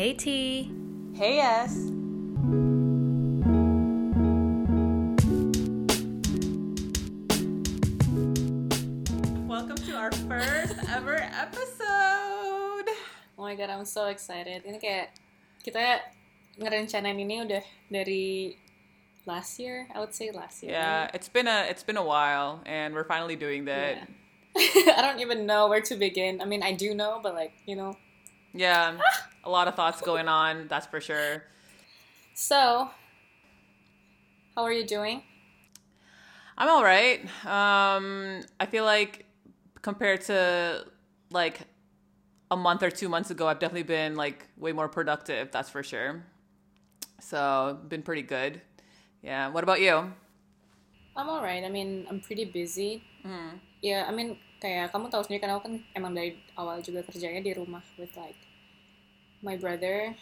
[0.00, 0.72] Hey T.
[1.12, 1.76] Hey S.
[9.44, 12.88] Welcome to our first ever episode.
[13.36, 14.64] Oh my god, I'm so excited.
[14.64, 15.12] Ini kayak
[15.60, 16.00] kita
[16.56, 17.60] ngerencanain ini udah
[17.92, 18.56] dari
[19.28, 20.80] last year, I would say last year.
[20.80, 24.08] Yeah, it's been a it's been a while, and we're finally doing that.
[24.56, 24.96] Yeah.
[24.96, 26.40] I don't even know where to begin.
[26.40, 28.00] I mean, I do know, but like, you know.
[28.52, 28.98] Yeah,
[29.44, 30.66] a lot of thoughts going on.
[30.68, 31.44] That's for sure.
[32.34, 32.90] So,
[34.54, 35.22] how are you doing?
[36.58, 37.24] I'm all right.
[37.46, 39.24] Um, I feel like
[39.82, 40.84] compared to
[41.30, 41.60] like
[42.50, 45.50] a month or two months ago, I've definitely been like way more productive.
[45.52, 46.22] That's for sure.
[47.20, 48.60] So been pretty good.
[49.22, 49.48] Yeah.
[49.48, 50.12] What about you?
[51.16, 51.64] I'm alright.
[51.64, 53.04] I mean, I'm pretty busy.
[53.80, 54.04] Yeah.
[54.08, 57.56] I mean, kayak kamu tahu sendiri kan aku kan emang dari awal juga kerjanya di
[57.56, 58.36] rumah with like
[59.40, 60.12] my brother.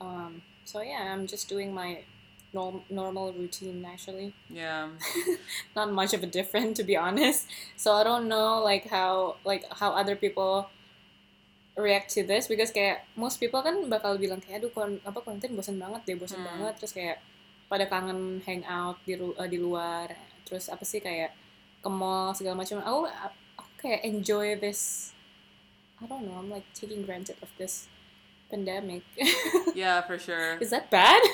[0.00, 2.04] Um, so yeah, I'm just doing my
[2.52, 4.36] norm- normal routine actually.
[4.52, 4.92] Yeah.
[5.76, 7.48] Not much of a different to be honest.
[7.76, 10.68] So I don't know like how like how other people
[11.80, 15.56] react to this because kayak most people kan bakal bilang kayak aduh kon apa konten
[15.56, 17.22] bosan banget deh bosan banget terus kayak
[17.70, 20.10] pada kangen hangout di eh, di luar
[20.44, 21.32] terus apa sih kayak
[21.80, 23.08] ke mall segala macam aku
[23.80, 25.12] kayak enjoy this
[26.00, 27.88] I don't know I'm like taking granted of this
[28.52, 29.02] pandemic
[29.74, 30.60] Yeah, for sure.
[30.60, 31.20] is that bad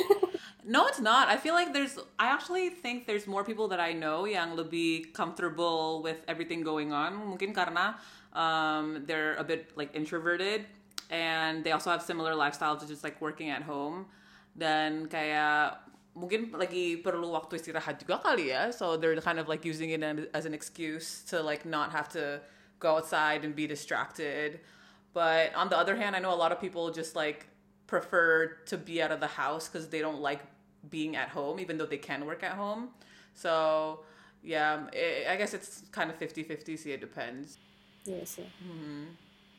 [0.67, 1.31] No, it's not.
[1.31, 1.95] I feel like there's.
[2.19, 6.91] I actually think there's more people that I know yang lebih comfortable with everything going
[6.91, 7.15] on.
[7.15, 7.95] Mungkin karena
[8.35, 10.67] um, they're a bit like introverted
[11.07, 14.11] and they also have similar lifestyles, which is like working at home.
[14.59, 15.86] Dan kayak
[16.17, 18.73] mungkin lagi perlu waktu istirahat juga kali ya.
[18.73, 20.01] So they're kind of like using it
[20.33, 22.41] as an excuse to like not have to
[22.81, 24.65] go outside and be distracted.
[25.13, 27.47] But on the other hand, I know a lot of people just like
[27.87, 30.41] prefer to be out of the house because they don't like
[30.89, 32.97] being at home, even though they can work at home.
[33.37, 34.01] So,
[34.41, 37.61] yeah, i I guess it's kind of 50 50, see, it depends.
[38.07, 38.49] Iya sih.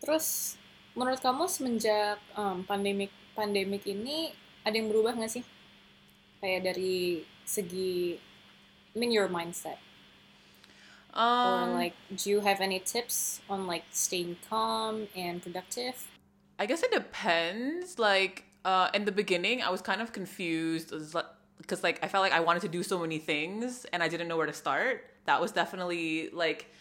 [0.02, 0.58] Terus
[0.98, 4.34] menurut kamu semenjak um, pandemik pandemik ini
[4.66, 5.44] ada yang berubah nggak sih?
[6.42, 8.20] Kayak dari segi,
[8.94, 9.78] I mean your mindset,
[11.44, 16.08] or Um, like, do you have any tips on like staying calm and productive?
[16.60, 17.98] I guess it depends.
[18.00, 22.34] Like, uh, in the beginning, I was kind of confused because, like, I felt like
[22.34, 25.06] I wanted to do so many things and I didn't know where to start.
[25.26, 26.72] That was definitely like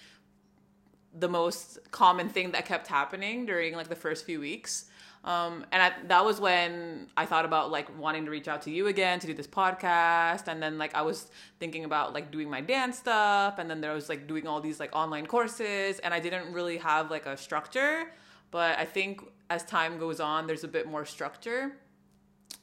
[1.19, 4.87] the most common thing that kept happening during like the first few weeks.
[5.27, 8.71] Um, and I, that was when I thought about like wanting to reach out to
[8.71, 10.47] you again to do this podcast.
[10.47, 11.29] And then like I was
[11.59, 13.59] thinking about like doing my dance stuff.
[13.59, 15.99] And then there was like doing all these like online courses.
[15.99, 18.13] And I didn't really have like a structure.
[18.53, 19.21] But I think
[19.51, 21.73] as time goes on, there's a bit more structure.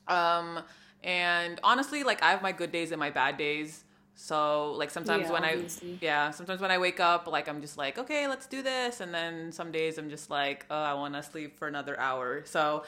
[0.08, 0.62] Um,
[1.04, 3.84] and honestly, like I have my good days and my bad days.
[4.16, 5.94] So like sometimes Yeah, when obviously.
[5.94, 9.00] I yeah, sometimes when I wake up, like I'm just like, okay, let's do this,
[9.02, 12.44] and then some days I'm just like, oh, I want to sleep for another hour.
[12.46, 12.84] So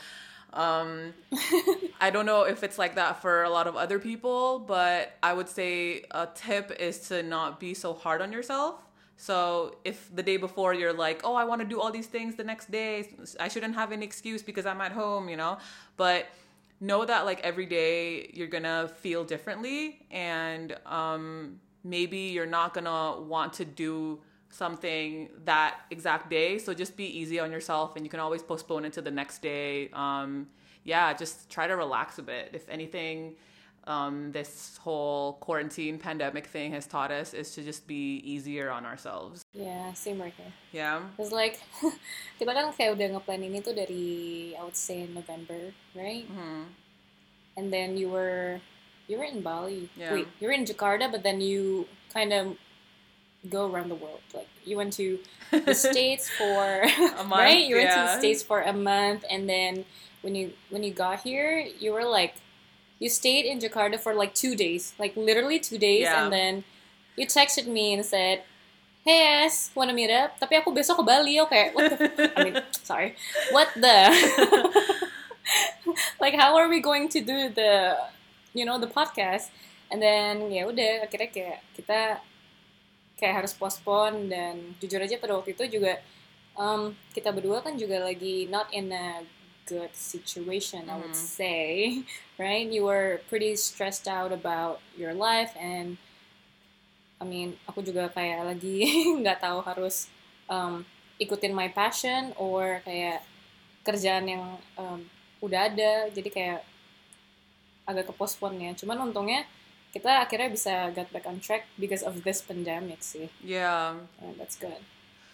[0.53, 1.13] um,
[2.01, 5.33] I don't know if it's like that for a lot of other people, but I
[5.33, 8.75] would say a tip is to not be so hard on yourself.
[9.17, 12.35] So if the day before you're like, oh, I want to do all these things
[12.35, 13.07] the next day,
[13.39, 15.57] I shouldn't have any excuse because I'm at home, you know?
[15.97, 16.27] But
[16.79, 23.21] know that like every day you're gonna feel differently and um, maybe you're not gonna
[23.21, 26.57] want to do something that exact day.
[26.57, 29.41] So just be easy on yourself and you can always postpone it to the next
[29.41, 29.89] day.
[29.91, 30.47] Um,
[30.83, 32.51] yeah, just try to relax a bit.
[32.53, 33.35] If anything,
[33.87, 38.85] um, this whole quarantine pandemic thing has taught us is to just be easier on
[38.85, 39.43] ourselves.
[39.53, 40.53] Yeah, same right here.
[40.71, 41.01] Yeah.
[41.19, 41.61] It's like
[42.41, 46.25] kita kan kayak udah ngeplan ini tuh dari I would say November, right?
[47.55, 48.59] And then you were
[49.07, 49.89] you were in Bali.
[49.95, 50.13] Yeah.
[50.13, 52.57] Wait, you were in Jakarta, but then you kind of
[53.49, 54.25] go around the world.
[54.33, 55.19] Like you went to
[55.51, 57.65] the states for a month, right.
[57.65, 59.85] You went to the states for a month, and then
[60.25, 62.33] when you when you got here, you were like
[62.99, 66.23] you stayed in Jakarta for like two days, like literally two days, Yeah.
[66.23, 66.63] and then
[67.15, 68.43] you texted me and said.
[69.05, 70.33] Hey S, wanna meet up?
[70.41, 71.69] Tapi aku besok ke Bali, okay?
[71.77, 72.25] What the?
[72.33, 73.13] I mean, sorry.
[73.53, 74.09] What the?
[76.19, 78.01] like, how are we going to do the,
[78.57, 79.53] you know, the podcast?
[79.93, 82.17] And then ya udah, akhirnya kayak kita
[83.15, 86.01] kayak harus postpone dan jujur aja pada waktu itu juga
[86.57, 89.23] um, kita berdua kan juga lagi not in a
[89.65, 92.03] good situation, I would say,
[92.39, 92.65] right?
[92.65, 95.97] You were pretty stressed out about your life and
[97.15, 98.85] I mean, aku juga kayak lagi
[99.23, 100.11] nggak tahu harus
[100.51, 100.83] um,
[101.17, 103.23] ikutin my passion or kayak
[103.87, 104.43] kerjaan yang
[104.75, 104.99] um,
[105.39, 106.11] udah ada.
[106.11, 106.61] Jadi kayak
[107.87, 108.71] agak ke postpone ya.
[108.75, 109.47] Cuman untungnya
[109.95, 113.31] kita akhirnya bisa get back on track because of this pandemic sih.
[113.39, 113.95] Yeah.
[114.19, 114.83] yeah, that's good.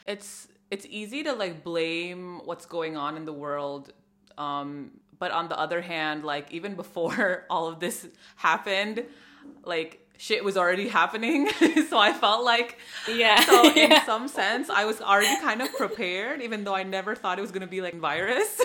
[0.05, 3.89] It's it's easy to like blame what's going on in the world
[4.37, 9.03] um but on the other hand like even before all of this happened
[9.63, 11.49] like shit was already happening
[11.89, 14.05] so i felt like yeah so in yeah.
[14.05, 17.51] some sense i was already kind of prepared even though i never thought it was
[17.51, 18.61] going to be like virus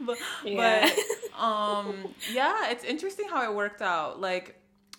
[0.00, 0.88] but, Yeah.
[1.34, 4.56] but um yeah it's interesting how it worked out like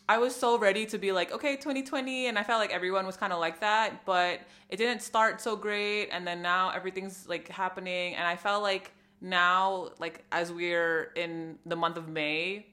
[0.10, 3.16] i was so ready to be like okay 2020 and i felt like everyone was
[3.18, 7.48] kind of like that but it didn't start so great and then now everything's like
[7.48, 12.66] happening and i felt like now like as we're in the month of may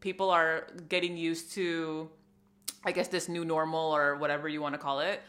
[0.00, 2.08] people are getting used to
[2.86, 5.20] I guess this new normal or whatever you want to call it.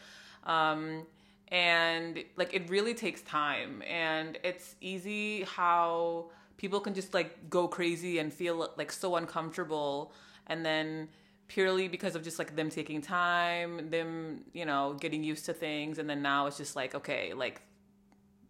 [0.44, 1.04] Um,
[1.48, 3.82] and like it really takes time.
[3.82, 10.12] And it's easy how people can just like go crazy and feel like so uncomfortable.
[10.46, 11.08] And then
[11.48, 15.98] purely because of just like them taking time, them, you know, getting used to things.
[15.98, 17.62] And then now it's just like okay, like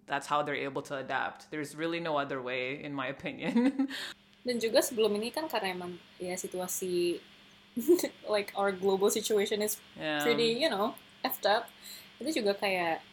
[0.08, 1.50] that's how they're able to adapt.
[1.50, 3.88] There's really no other way in my opinion.
[4.48, 7.20] dan juga sebelum ini kan karena emang ya situasi
[8.34, 10.24] like our global situation is yeah.
[10.24, 11.68] pretty you know effed up
[12.16, 13.04] itu juga kayak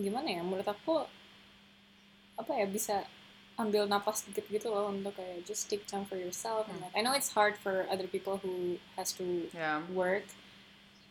[0.00, 1.04] gimana ya menurut aku
[2.40, 3.04] apa ya bisa
[3.58, 7.02] ambil napas dikit gitu loh untuk kayak just take time for yourself and like I
[7.02, 9.82] know it's hard for other people who has to Yeah.
[9.90, 10.24] work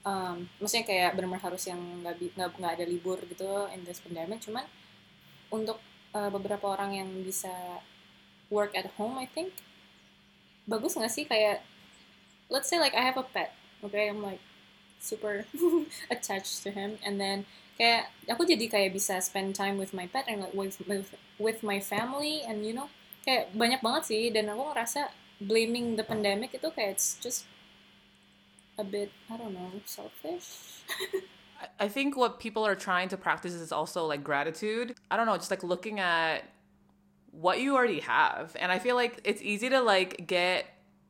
[0.07, 4.63] um, maksudnya kayak benar-benar harus yang nggak nggak ada libur gitu in this pandemic cuman
[5.53, 5.79] untuk
[6.11, 7.51] uh, beberapa orang yang bisa
[8.47, 9.51] work at home I think
[10.67, 11.25] bagus nggak sih?
[11.27, 11.63] Kayak
[12.51, 14.09] let's say like I have a pet okay?
[14.09, 14.43] I'm like
[14.99, 15.45] super
[16.13, 16.99] attached to him.
[17.05, 17.47] And then
[17.77, 21.59] kayak aku jadi kayak bisa spend time with my pet and like with with, with
[21.61, 22.43] my family.
[22.43, 22.91] And you know
[23.23, 24.23] kayak banyak banget sih.
[24.33, 27.45] Dan aku ngerasa blaming the pandemic itu kayak it's just
[28.77, 30.81] a bit I don't know selfish
[31.79, 34.95] I- think what people are trying to practice is also like gratitude.
[35.09, 36.43] I don't know, just like looking at
[37.31, 38.55] what you already have.
[38.59, 40.65] And I feel like it's easy to like get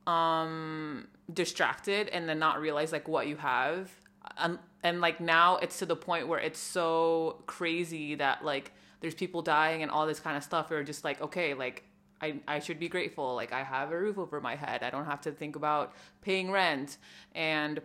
[0.05, 3.89] um distracted and then not realize like what you have.
[4.38, 8.71] And, and like now it's to the point where it's so crazy that like
[9.01, 10.69] there's people dying and all this kind of stuff.
[10.69, 11.83] We're just like, okay, like
[12.21, 13.35] I, I should be grateful.
[13.35, 14.83] Like I have a roof over my head.
[14.83, 16.97] I don't have to think about paying rent.
[17.35, 17.81] And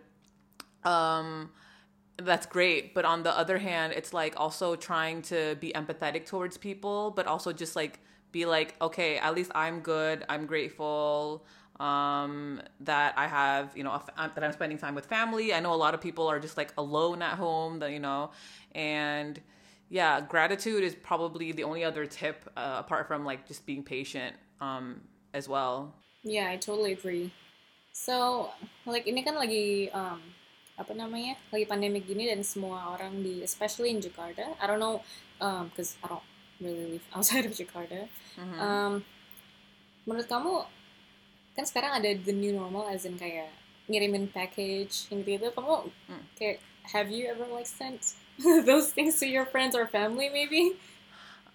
[0.83, 1.51] um
[2.17, 6.57] that's great but on the other hand it's like also trying to be empathetic towards
[6.57, 7.99] people but also just like
[8.31, 11.45] be like okay at least i'm good i'm grateful
[11.79, 15.73] um that i have you know a that i'm spending time with family i know
[15.73, 18.29] a lot of people are just like alone at home that you know
[18.73, 19.41] and
[19.89, 24.35] yeah gratitude is probably the only other tip uh, apart from like just being patient
[24.61, 25.01] um
[25.33, 27.31] as well Yeah, I totally agree.
[27.91, 28.49] So,
[28.87, 30.23] like ini kan lagi um,
[30.83, 31.39] apa namanya?
[31.49, 34.53] Lagi pandemic gini dan semua orang di especially in Jakarta.
[34.59, 34.99] I don't know
[35.39, 36.27] um cuz I don't
[36.59, 38.05] really live outside of Jakarta.
[38.37, 39.01] Um
[40.03, 40.67] menurut kamu
[41.55, 43.47] kan sekarang ada the new normal as in kayak
[43.87, 46.23] ngirimin package gitu gitu kamu Hmm.
[46.35, 46.59] kayak
[46.91, 48.15] have you ever like sent
[48.67, 50.75] those things to your friends or family maybe?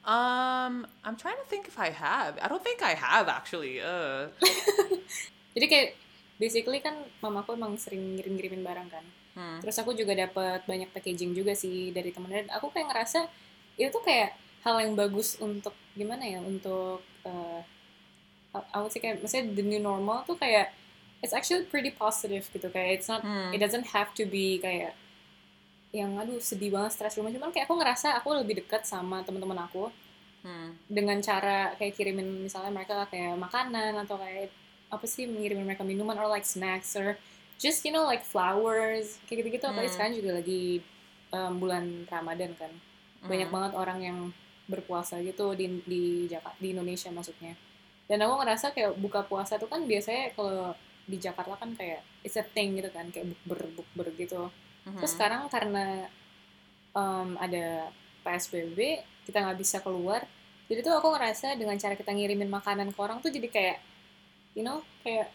[0.08, 4.32] um i'm trying to think if i have i don't think i have actually uh
[5.58, 5.88] Jadi kayak
[6.38, 9.04] basically kan mamaku emang sering ngirim-ngirimin barang kan.
[9.34, 9.58] hmm.
[9.60, 13.26] Terus aku juga dapat banyak packaging juga sih dari temen dan aku kayak ngerasa
[13.74, 17.60] itu tuh kayak hal yang bagus untuk gimana ya untuk uh,
[18.74, 20.74] would say kayak maksudnya the new normal tuh kayak
[21.22, 23.50] it's actually pretty positive gitu kayak it's not Hmm.
[23.50, 24.94] it doesn't have to be kayak
[25.90, 29.62] yang aduh sedih banget stres rumah cuman kayak aku ngerasa aku lebih dekat sama teman-teman
[29.62, 29.90] aku
[30.38, 30.70] Hmm.
[30.86, 34.54] dengan cara kayak kirimin misalnya mereka kayak makanan atau kayak
[34.88, 37.16] apa sih mengirimin mereka minuman or like snacks or
[37.56, 39.94] just you know like flowers kayak gitu-gitu apalagi Hmm.
[39.94, 40.62] sekarang juga lagi
[41.30, 42.72] um, bulan Ramadan kan
[43.20, 44.18] banyak banget orang yang
[44.64, 47.58] berpuasa gitu di di Jakarta di Indonesia maksudnya
[48.06, 50.72] dan aku ngerasa kayak buka puasa tuh kan biasanya kalau
[51.04, 54.48] di Jakarta kan kayak it's a thing gitu kan kayak bukber bukber gitu
[54.86, 55.04] Mhm.
[55.04, 56.08] Terus sekarang karena
[56.92, 57.92] um, ada
[58.24, 58.78] PSBB,
[59.24, 60.24] kita nggak bisa keluar.
[60.64, 63.76] Jadi tuh aku ngerasa dengan cara kita ngirimin makanan ke orang tuh jadi kayak,
[64.58, 65.30] you know, kayak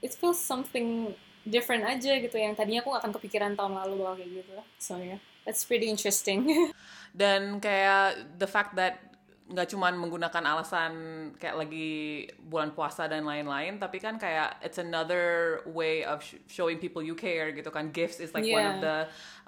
[0.00, 1.12] it feels something
[1.44, 4.52] different aja gitu yang tadinya aku gak akan kepikiran tahun lalu bakal kayak gitu.
[4.80, 6.48] So yeah, that's pretty interesting.
[7.20, 9.12] dan kayak the fact that
[9.44, 10.92] nggak cuman menggunakan alasan
[11.36, 16.80] kayak lagi bulan puasa dan lain-lain tapi kan kayak it's another way of sh- showing
[16.80, 18.80] people you care gitu kan gifts is like one of Yeah.
[18.80, 18.96] the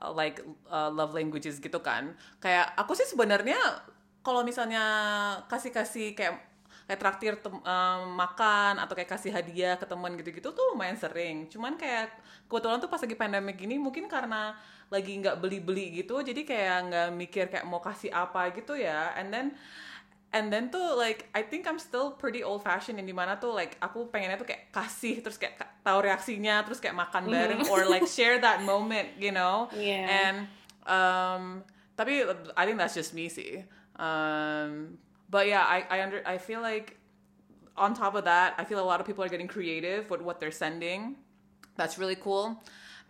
[0.04, 2.12] uh, like uh, love languages gitu kan
[2.44, 3.56] kayak aku sih sebenarnya
[4.20, 4.84] kalau misalnya
[5.48, 6.44] kasih-kasih kayak
[6.86, 11.50] kayak traktir tem- um, makan atau kayak kasih hadiah ke teman gitu-gitu tuh lumayan sering.
[11.50, 12.14] Cuman kayak
[12.46, 14.54] kebetulan tuh pas lagi pandemic gini mungkin karena
[14.86, 19.10] lagi nggak beli-beli gitu jadi kayak nggak mikir kayak mau kasih apa gitu ya.
[19.18, 19.58] And then
[20.30, 23.50] and then tuh like I think I'm still pretty old fashioned yang di mana tuh
[23.50, 27.66] like aku pengennya tuh kayak kasih terus kayak ka- tahu reaksinya terus kayak makan bareng
[27.66, 29.66] or like share that moment you know?
[29.74, 30.06] Yeah.
[30.06, 30.36] and
[30.86, 31.66] um
[31.98, 32.22] tapi
[32.54, 33.66] I think that's just me sih.
[33.98, 36.96] Um but yeah I I under I feel like
[37.76, 40.40] on top of that I feel a lot of people are getting creative with what
[40.40, 41.16] they're sending.
[41.76, 42.62] That's really cool.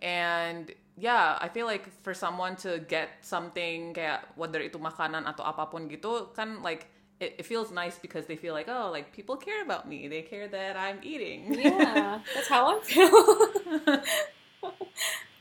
[0.03, 5.45] And yeah I feel like for someone to get something kayak whether itu makanan atau
[5.45, 6.89] apapun gitu kan like
[7.21, 10.09] it, it feels nice because they feel like oh like people care about me.
[10.09, 11.55] They care that I'm eating.
[11.57, 13.09] Yeah, that's how I feel.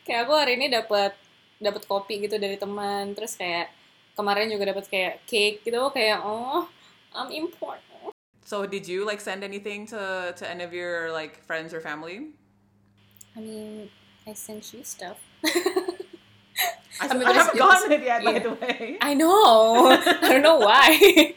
[0.06, 1.18] kayak aku hari ini dapat
[1.60, 3.74] dapat kopi gitu dari teman, terus kayak
[4.16, 6.66] kemarin juga dapat kayak cake gitu, kayak oh,
[7.14, 7.84] I'm important.
[8.46, 12.30] so did you like send anything to to any of your like friends or family
[13.36, 13.92] I mean,
[14.24, 15.20] I sent you stuff.
[15.44, 18.48] I, I mean, I haven't gotten it yet by yeah.
[18.48, 21.36] the way I know, I don't know why.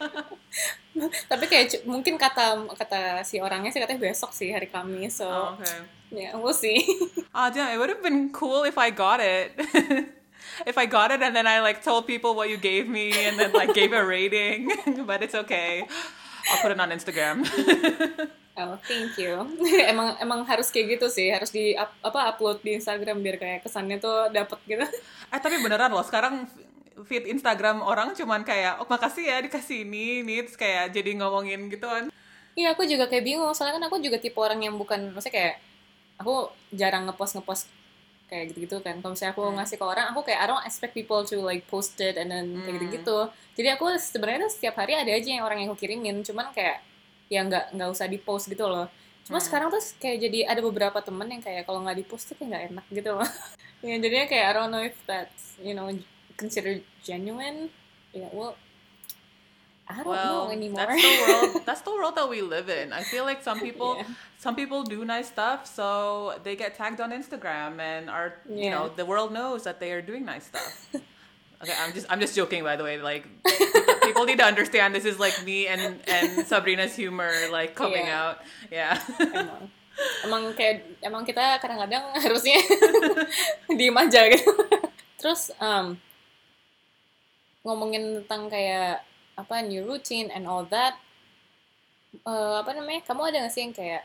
[1.31, 5.59] Tapi kayak mungkin kata kata si orangnya sih katanya besok sih hari Kamis, so oh,
[5.59, 6.87] okay yeah, we'll see.
[7.35, 9.53] Oh damn, it would have been cool if I got it.
[10.67, 13.39] If I got it and then I like told people what you gave me and
[13.39, 14.73] then like gave a rating.
[15.09, 15.87] but it's okay.
[16.51, 17.45] I'll put it on Instagram.
[18.59, 19.47] Oh, thank you.
[19.93, 23.63] emang emang harus kayak gitu sih, harus di up- apa upload di Instagram biar kayak
[23.63, 24.83] kesannya tuh dapet gitu.
[25.31, 26.51] eh tapi beneran loh, sekarang
[27.07, 31.71] feed Instagram orang cuman kayak, oh makasih ya dikasih ini, ini terus kayak jadi ngomongin
[31.71, 32.11] gitu kan.
[32.59, 33.55] Iya, aku juga kayak bingung.
[33.55, 35.55] Soalnya kan aku juga tipe orang yang bukan, maksudnya kayak
[36.19, 37.71] aku jarang ngepost ngepost
[38.29, 39.01] kayak gitu-gitu kan.
[39.01, 39.57] Kalau misalnya aku Hmm.
[39.57, 42.61] ngasih ke orang, aku kayak I don't expect people to like post it and then
[42.61, 42.75] kayak Hmm.
[42.79, 43.19] gitu-gitu.
[43.57, 46.85] Jadi aku sebenarnya setiap hari ada aja yang orang yang aku kirimin, cuman kayak
[47.29, 48.87] ya nggak nggak usah di post gitu loh.
[49.25, 49.47] Cuma Hmm.
[49.49, 52.49] sekarang tuh kayak jadi ada beberapa temen yang kayak kalau nggak di post tuh kayak
[52.49, 53.25] nggak enak gitu loh.
[53.85, 55.89] ya jadinya kayak I don't know if that's you know
[56.37, 57.73] considered genuine.
[58.13, 58.57] Yeah, well,
[59.89, 60.85] I don't know Well, anymore.
[60.85, 61.51] that's the world.
[61.67, 62.93] That's the world that we live in.
[62.93, 64.05] I feel like some people, Yeah.
[64.37, 68.93] some people do nice stuff, so they get tagged on Instagram, and are you know
[68.93, 70.93] the world knows that they are doing nice stuff.
[71.65, 73.01] okay, I'm just I'm just joking by the way.
[73.01, 73.25] Like
[74.05, 78.21] people need to understand this is like me and and Sabrina's humor like coming Yeah.
[78.21, 78.37] out.
[78.69, 79.01] Yeah.
[79.25, 79.73] emang
[80.23, 82.61] emang kayak emang kita kadang-kadang harusnya
[83.73, 84.53] diem aja gitu
[85.19, 85.99] terus um,
[87.67, 89.03] ngomongin tentang kayak
[89.39, 90.99] apa new routine and all that
[92.27, 94.03] eh, apa namanya kamu ada gak sih yang kayak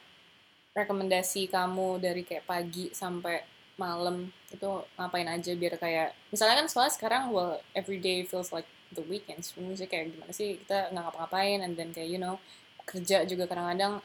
[0.73, 3.41] rekomendasi kamu dari kayak pagi sampai
[3.77, 4.29] malam?
[4.49, 9.01] Itu ngapain aja biar kayak misalnya kan soalnya sekarang well every day feels like the
[9.05, 9.53] weekends.
[9.57, 12.37] Maksudnya kayak gimana sih kita nggak ngapa-ngapain and then kayak you know
[12.83, 14.03] kerja juga kadang-kadang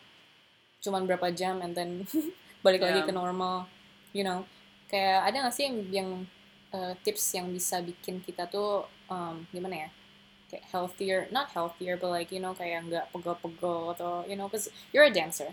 [0.78, 2.06] cuman berapa jam and then
[2.64, 3.08] balik lagi Yeah.
[3.08, 3.68] ke normal
[4.12, 4.44] you know.
[4.88, 6.08] Kayak ada gak sih yang, yang
[6.73, 9.88] uh, tips yang bisa bikin kita tuh um, gimana ya
[10.49, 14.69] kayak healthier not healthier but like you know kayak nggak pegel-pegel atau you know cause
[14.93, 15.52] you're a dancer.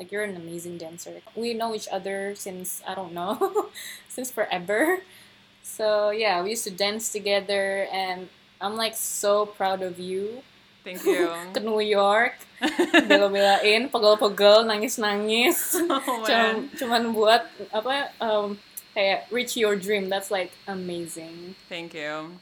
[0.00, 1.20] Like you're an amazing dancer.
[1.36, 3.36] We know each other since I don't know
[4.08, 5.04] since forever.
[5.60, 10.44] So yeah we used to dance together and I'm like so proud of you.
[10.84, 11.28] Thank you.
[11.54, 12.36] ke New York.
[13.08, 15.80] Bela-belain pegel-pegel nangis-nangis.
[15.90, 16.76] Oh cuman, man.
[16.76, 17.42] cuman buat.
[17.72, 18.56] Apa um,
[18.96, 20.08] kayak reach your dream.
[20.08, 21.56] That's like amazing.
[21.68, 22.40] Thank you.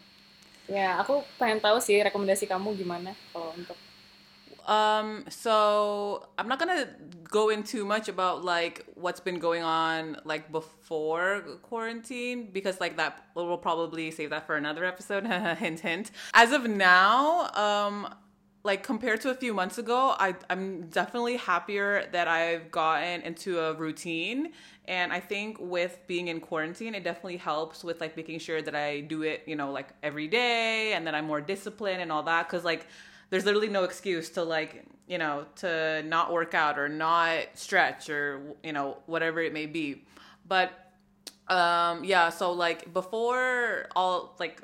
[0.68, 3.76] Ya aku pengen tahu sih rekomendasi kamu gimana kalau untuk
[4.68, 6.86] Um, so I'm not gonna
[7.24, 12.98] go in too much about like what's been going on like before quarantine because like
[12.98, 15.24] that we'll probably save that for another episode.
[15.58, 16.10] hint, hint.
[16.34, 18.12] As of now, um,
[18.68, 23.58] like compared to a few months ago, I I'm definitely happier that I've gotten into
[23.58, 24.52] a routine.
[24.86, 28.74] And I think with being in quarantine, it definitely helps with like making sure that
[28.74, 32.22] I do it, you know, like every day and that I'm more disciplined and all
[32.24, 32.46] that.
[32.50, 32.86] Cause like
[33.30, 38.10] there's literally no excuse to like you know to not work out or not stretch
[38.10, 40.04] or you know whatever it may be
[40.46, 40.70] but
[41.48, 44.62] um yeah so like before all like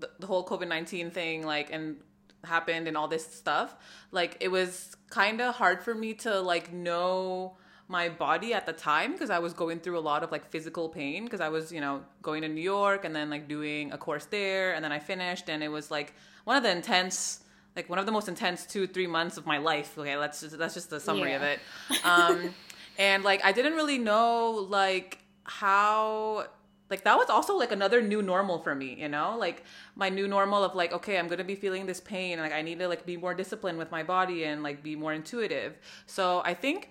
[0.00, 1.96] the, the whole covid-19 thing like and
[2.44, 3.74] happened and all this stuff
[4.12, 7.56] like it was kind of hard for me to like know
[7.88, 10.90] my body at the time because I was going through a lot of like physical
[10.90, 13.98] pain because I was, you know, going to New York and then like doing a
[13.98, 16.12] course there and then I finished and it was like
[16.44, 19.56] one of the intense like one of the most intense two three months of my
[19.56, 20.18] life okay?
[20.18, 21.60] Let's just that's just the summary of it.
[22.04, 22.54] Um
[22.98, 26.46] and like i didn't really know like how
[26.90, 29.36] like that was also like another new normal for me you know?
[29.38, 29.64] Like
[29.94, 32.62] my new normal of like okay i'm gonna be feeling this pain and like i
[32.62, 35.76] need to like be more disciplined with my body and like be more intuitive.
[36.06, 36.90] So i think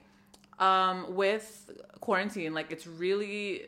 [0.59, 3.67] um with quarantine like it's really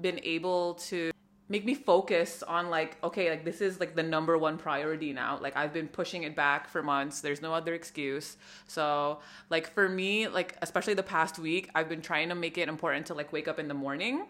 [0.00, 1.10] been able to
[1.48, 5.38] make me focus on like okay like this is like the number one priority now.
[5.40, 7.20] Like i've been pushing it back for months.
[7.20, 8.36] There's no other excuse.
[8.66, 12.68] So like for me like especially the past week i've been trying to make it
[12.68, 14.26] important to like wake up in the morning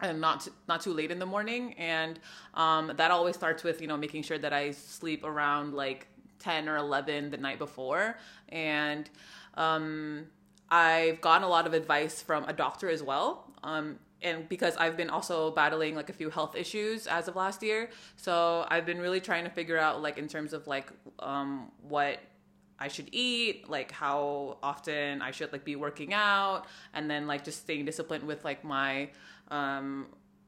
[0.00, 2.18] and not not too late in the morning and
[2.54, 6.08] um, that always starts with you know making sure that i sleep around like
[6.38, 9.08] 10 or 11 the night before and
[9.54, 10.26] um,
[10.70, 14.96] i've gotten a lot of advice from a doctor as well um, and because I've
[14.96, 19.00] been also battling like a few health issues as of last year, so I've been
[19.00, 22.18] really trying to figure out like in terms of like um, what
[22.78, 27.44] I should eat, like how often I should like be working out, and then like
[27.44, 29.10] just staying disciplined with like my
[29.52, 30.06] um,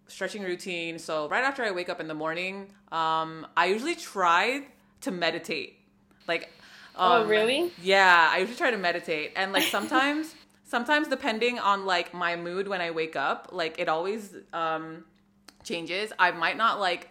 [0.08, 0.99] stretching routine.
[0.99, 4.66] So right after I wake up in the morning, um, I usually try
[5.02, 5.78] to meditate.
[6.26, 6.50] Like,
[6.96, 7.70] oh um, really?
[7.80, 10.34] Yeah, I usually try to meditate, and like sometimes,
[10.64, 15.04] sometimes depending on like my mood when I wake up, like it always um,
[15.62, 16.12] changes.
[16.18, 17.11] I might not like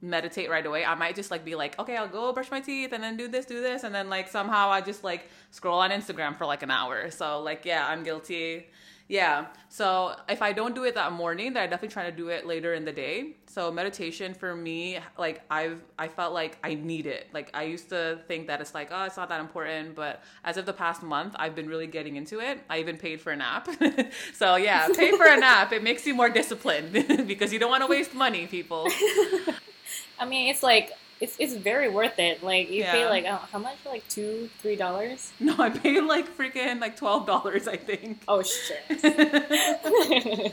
[0.00, 0.84] meditate right away.
[0.84, 3.28] I might just like be like, okay, I'll go brush my teeth and then do
[3.28, 6.62] this, do this, and then like somehow I just like scroll on Instagram for like
[6.62, 7.10] an hour.
[7.10, 8.66] So like, yeah, I'm guilty.
[9.06, 9.46] Yeah.
[9.68, 12.46] So if I don't do it that morning, then I definitely try to do it
[12.46, 13.36] later in the day.
[13.46, 17.28] So meditation for me, like I've I felt like I need it.
[17.34, 20.56] Like I used to think that it's like, oh, it's not that important, but as
[20.56, 22.60] of the past month, I've been really getting into it.
[22.70, 23.68] I even paid for a nap.
[24.34, 25.72] so yeah, pay for a nap.
[25.72, 26.92] It makes you more disciplined
[27.26, 28.88] because you don't want to waste money, people.
[30.18, 32.42] I mean, it's like it's it's very worth it.
[32.42, 33.78] Like you pay like oh, how much?
[33.86, 35.32] Like two, three dollars.
[35.40, 38.22] No, I paid like freaking like twelve dollars, I think.
[38.26, 38.82] Oh shit.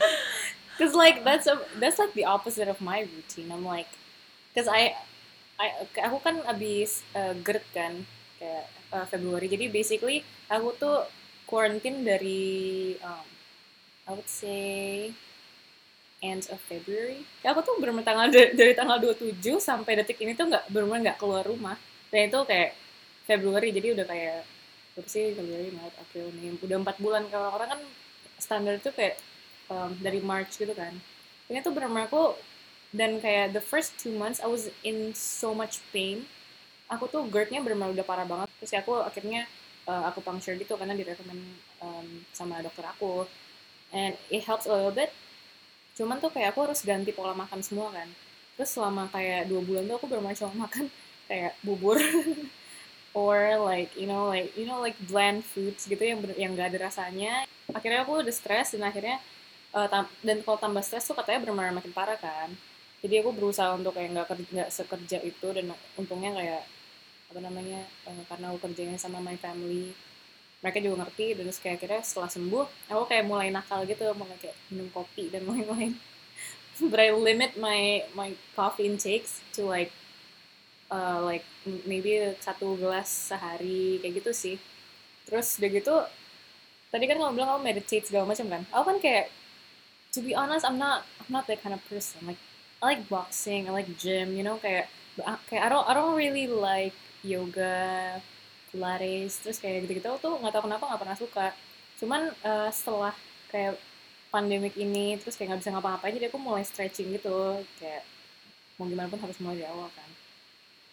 [0.78, 3.52] Cause like that's a that's like the opposite of my routine.
[3.52, 3.88] I'm like,
[4.54, 4.96] cause I,
[5.60, 7.92] I aku kan abis uh, GERD kan
[8.40, 9.52] kayak uh, Februari.
[9.52, 11.04] Jadi basically aku tuh
[11.44, 13.26] quarantine dari um,
[14.08, 15.12] I would say
[16.22, 17.26] end of February.
[17.42, 21.18] Ya, aku tuh bener tanggal dari, tanggal 27 sampai detik ini tuh nggak bener nggak
[21.18, 21.74] keluar rumah.
[22.08, 22.78] Dan itu kayak
[23.26, 24.46] Februari jadi udah kayak
[24.94, 27.80] berapa sih Februari, Maret, April, Mei udah empat bulan kalau orang kan
[28.36, 29.16] standar itu kayak
[29.72, 30.92] um, dari March gitu kan.
[31.50, 32.36] Ini tuh bener-bener aku
[32.92, 36.28] dan kayak the first two months I was in so much pain.
[36.92, 38.52] Aku tuh GERD-nya bener-bener udah parah banget.
[38.60, 39.48] Terus aku akhirnya
[39.88, 41.40] uh, aku puncture gitu karena direkomend
[41.80, 42.06] um,
[42.36, 43.24] sama dokter aku.
[43.96, 45.08] And it helps a little bit.
[45.96, 48.08] Cuman tuh kayak aku harus ganti pola makan semua kan.
[48.56, 50.84] Terus selama kayak dua bulan tuh aku bener-bener cuma makan
[51.28, 51.98] kayak bubur.
[53.12, 56.72] Or like you know like you know like bland foods gitu yang bener, yang gak
[56.72, 57.44] ada rasanya.
[57.76, 59.20] Akhirnya aku udah stres dan akhirnya
[59.76, 62.48] uh, tam- dan kalau tambah stres tuh katanya benar makin parah kan.
[63.04, 66.62] Jadi aku berusaha untuk kayak nggak kerja sekerja itu dan untungnya kayak
[67.32, 69.92] apa namanya uh, karena aku kerjanya sama my family
[70.62, 74.38] mereka juga ngerti dan terus kayak akhirnya setelah sembuh aku kayak mulai nakal gitu mulai
[74.38, 75.98] kayak minum kopi dan lain-lain.
[76.82, 79.92] But I limit my my coffee intakes to like
[80.88, 81.44] uh, like
[81.84, 84.56] maybe satu gelas sehari kayak gitu sih.
[85.26, 85.94] Terus udah gitu
[86.94, 88.62] tadi kan kamu bilang kamu meditate segala macam kan?
[88.70, 89.26] Aku kan kayak
[90.14, 92.22] to be honest I'm not I'm not that kind of person.
[92.22, 92.40] Like
[92.78, 94.86] I like boxing I like gym you know kayak
[95.50, 98.18] kayak I don't I don't really like yoga
[98.72, 101.46] Pilates terus kayak gitu-gitu tuh nggak tahu kenapa nggak pernah suka.
[102.00, 103.14] Cuman eh, setelah
[103.52, 103.76] kayak
[104.32, 107.60] pandemik ini terus kayak nggak bisa ngapa-ngapain jadi aku mulai stretching gitu.
[107.76, 108.02] Kayak
[108.80, 110.10] mau gimana pun harus mulai dari awal kan.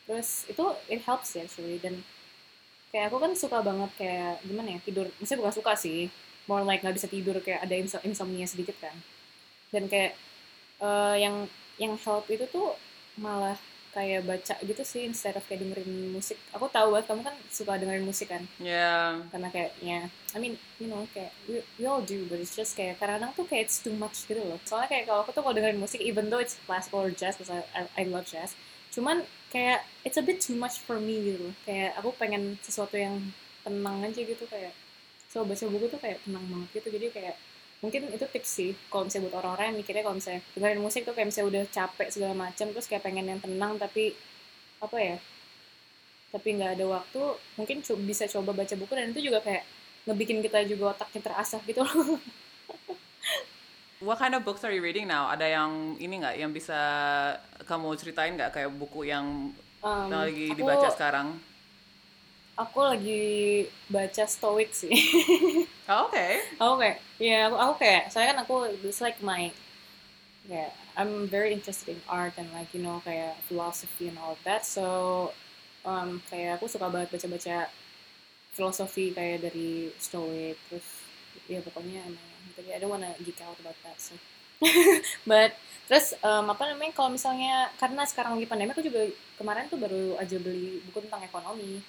[0.06, 1.80] Terus itu it helps ya actually.
[1.80, 2.04] Dan
[2.92, 5.08] kayak aku kan suka banget kayak gimana ya tidur.
[5.18, 6.12] Maksudnya bukan suka sih.
[6.50, 8.96] More like nggak bisa tidur kayak ada inso- insomnia sedikit kan.
[9.72, 10.20] Dan kayak
[10.84, 11.48] eh, yang
[11.80, 12.76] yang help itu tuh
[13.16, 13.56] malah
[14.00, 17.76] kayak baca gitu sih instead of kayak dengerin musik aku tahu banget kamu kan suka
[17.76, 19.28] dengerin musik kan Yeah.
[19.28, 22.80] karena kayak ya I mean you know kayak we, we all do but it's just
[22.80, 25.52] kayak kadang-kadang tuh kayak it's too much gitu loh soalnya kayak kalau aku tuh kalau
[25.52, 28.56] dengerin musik even though it's classical or jazz because I, I, I love jazz
[28.96, 31.56] cuman kayak it's a bit too much for me gitu loh.
[31.68, 33.20] kayak aku pengen sesuatu yang
[33.68, 34.72] tenang aja gitu kayak
[35.28, 37.36] so baca buku tuh kayak tenang banget gitu jadi kayak
[37.80, 41.16] mungkin itu tips sih kalau misalnya buat orang-orang yang mikirnya kalau misalnya dengerin musik tuh
[41.16, 44.12] kayak misalnya udah capek segala macam terus kayak pengen yang tenang tapi
[44.80, 45.16] apa ya
[46.30, 47.22] tapi nggak ada waktu
[47.56, 49.64] mungkin co- bisa coba baca buku dan itu juga kayak
[50.06, 52.20] ngebikin kita juga otaknya terasah gitu loh
[54.00, 55.28] What kind of books are you reading now?
[55.28, 56.80] Ada yang ini nggak yang bisa
[57.68, 61.28] kamu ceritain nggak kayak buku yang Um, lagi aku- dibaca sekarang?
[62.56, 63.24] aku lagi
[63.88, 64.92] baca Stoic sih
[65.90, 66.38] Oh, Oke.
[66.62, 69.50] aku kayak ya aku, aku kayak saya kan aku it's like my
[70.46, 74.42] yeah, I'm very interested in art and like you know kayak philosophy and all of
[74.46, 74.70] that.
[74.70, 74.86] So
[75.82, 77.74] um, kayak aku suka banget baca-baca
[78.54, 80.88] filosofi kayak dari Stoic terus
[81.50, 84.14] ya pokoknya emang gitu I don't wanna geek out about that so
[85.30, 85.56] but
[85.88, 89.08] terus um, apa namanya kalau misalnya karena sekarang lagi pandemi aku juga
[89.40, 91.80] kemarin tuh baru aja beli buku tentang ekonomi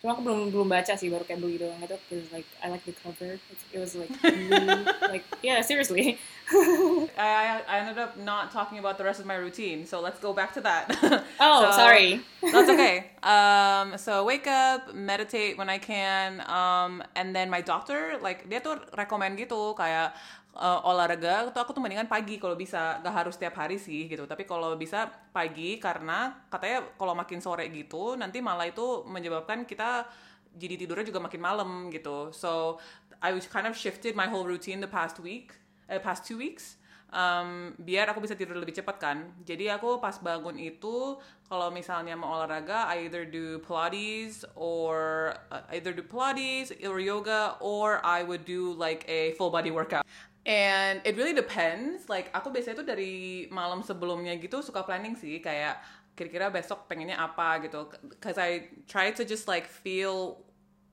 [0.00, 1.76] cuma aku belum belum baca sih baru kayak beli doang.
[1.80, 3.36] Because like I like the cover.
[3.70, 4.10] It was like
[5.12, 6.16] like yeah seriously.
[6.50, 10.32] I, I ended up not talking about the rest of my routine so let's go
[10.32, 10.90] back to that.
[11.40, 12.20] Oh So, sorry.
[12.40, 13.12] that's okay.
[13.20, 18.64] Um so wake up meditate when I can um and then my doctor like dia
[18.64, 20.16] tuh rekomend gitu kayak
[20.56, 22.98] uh, olahraga tuh aku tuh mendingan pagi kalau bisa.
[23.02, 24.24] Gak harus tiap hari sih gitu.
[24.24, 30.06] Tapi kalau bisa pagi karena katanya kalau makin sore gitu nanti malah itu menyebabkan kita
[30.50, 32.34] jadi tidurnya juga makin malam gitu.
[32.34, 32.82] So
[33.20, 35.52] I was kind of shifted my whole routine the past week
[35.90, 39.18] eh, past two weeks um, biar aku bisa tidur lebih cepat kan.
[39.42, 41.18] Jadi aku pas bangun itu
[41.50, 47.58] kalau misalnya mau olahraga I either do Pilates or uh, either do Pilates or yoga
[47.58, 50.06] or I would do like a full body workout
[50.46, 52.08] And it really depends.
[52.08, 55.80] Like aku biasanya tuh dari malam sebelumnya gitu suka planning sih kayak
[56.16, 57.92] kira-kira besok pengennya apa gitu.
[58.20, 60.44] Cause I try to just like feel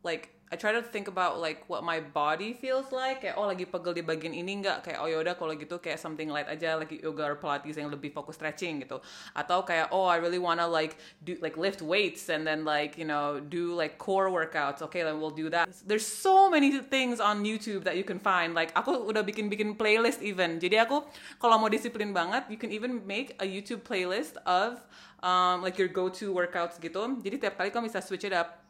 [0.03, 3.19] like I try to think about like what my body feels like.
[3.19, 4.88] Kayak oh lagi pegel di bagian ini nggak?
[4.88, 8.15] Kayak oh yaudah kalau gitu kayak something light aja like yoga or pilates yang lebih
[8.15, 9.03] fokus stretching gitu.
[9.36, 10.95] Atau kayak oh I really wanna like
[11.27, 14.79] do like lift weights and then like you know do like core workouts.
[14.88, 15.67] Okay then we'll do that.
[15.83, 18.55] There's so many things on YouTube that you can find.
[18.55, 20.63] Like aku udah bikin bikin playlist even.
[20.63, 21.03] Jadi aku
[21.43, 24.79] kalau mau disiplin banget you can even make a YouTube playlist of
[25.19, 27.19] um, like your go to workouts gitu.
[27.19, 28.66] Jadi tiap kali kamu bisa switch it up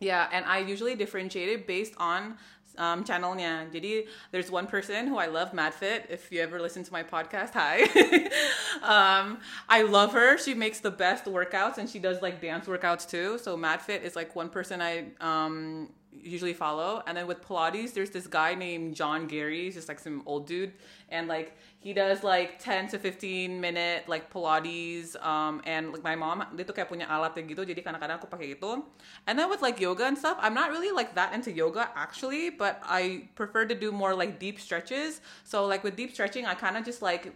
[0.00, 2.36] yeah, and I usually differentiate it based on
[2.78, 3.70] um, channelnya.
[3.72, 6.08] Jadi there's one person who I love, MadFit.
[6.08, 7.82] If you ever listen to my podcast, hi.
[8.82, 10.38] um, I love her.
[10.38, 13.38] She makes the best workouts, and she does like dance workouts too.
[13.38, 17.02] So MadFit is like one person I um, usually follow.
[17.06, 19.64] And then with Pilates, there's this guy named John Gary.
[19.64, 20.72] He's just like some old dude,
[21.08, 25.16] and like he does like 10 to 15 minute like Pilates.
[25.24, 27.62] Um, and like my mom, dia tuh kayak punya alatnya gitu.
[27.64, 28.84] Jadi kadang-kadang aku pakai itu.
[29.26, 32.50] And then with like yoga and stuff, I'm not really like that into yoga actually,
[32.50, 35.20] but I prefer to do more like deep stretches.
[35.46, 37.32] So like with deep stretching, I kind of just like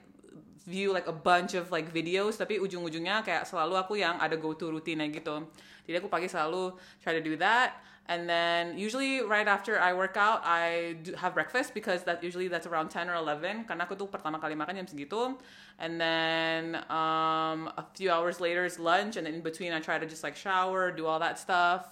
[0.64, 4.56] view like a bunch of like videos tapi ujung-ujungnya kayak selalu aku yang ada go
[4.56, 5.44] to rutinnya gitu
[5.84, 6.72] jadi aku pagi selalu
[7.04, 11.32] try to do that and then usually right after I work out I do have
[11.34, 14.76] breakfast because that usually that's around 10 or 11 karena aku tuh pertama kali makan
[14.76, 15.36] jam segitu.
[15.78, 19.98] And then um, a few hours later is lunch and then in between I try
[19.98, 21.88] to just like shower do all that stuff.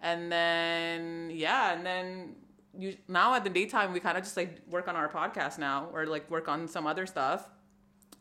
[0.00, 2.36] And then yeah and then
[2.72, 5.92] you, now at the daytime we kind of just like work on our podcast now
[5.92, 7.44] or like work on some other stuff.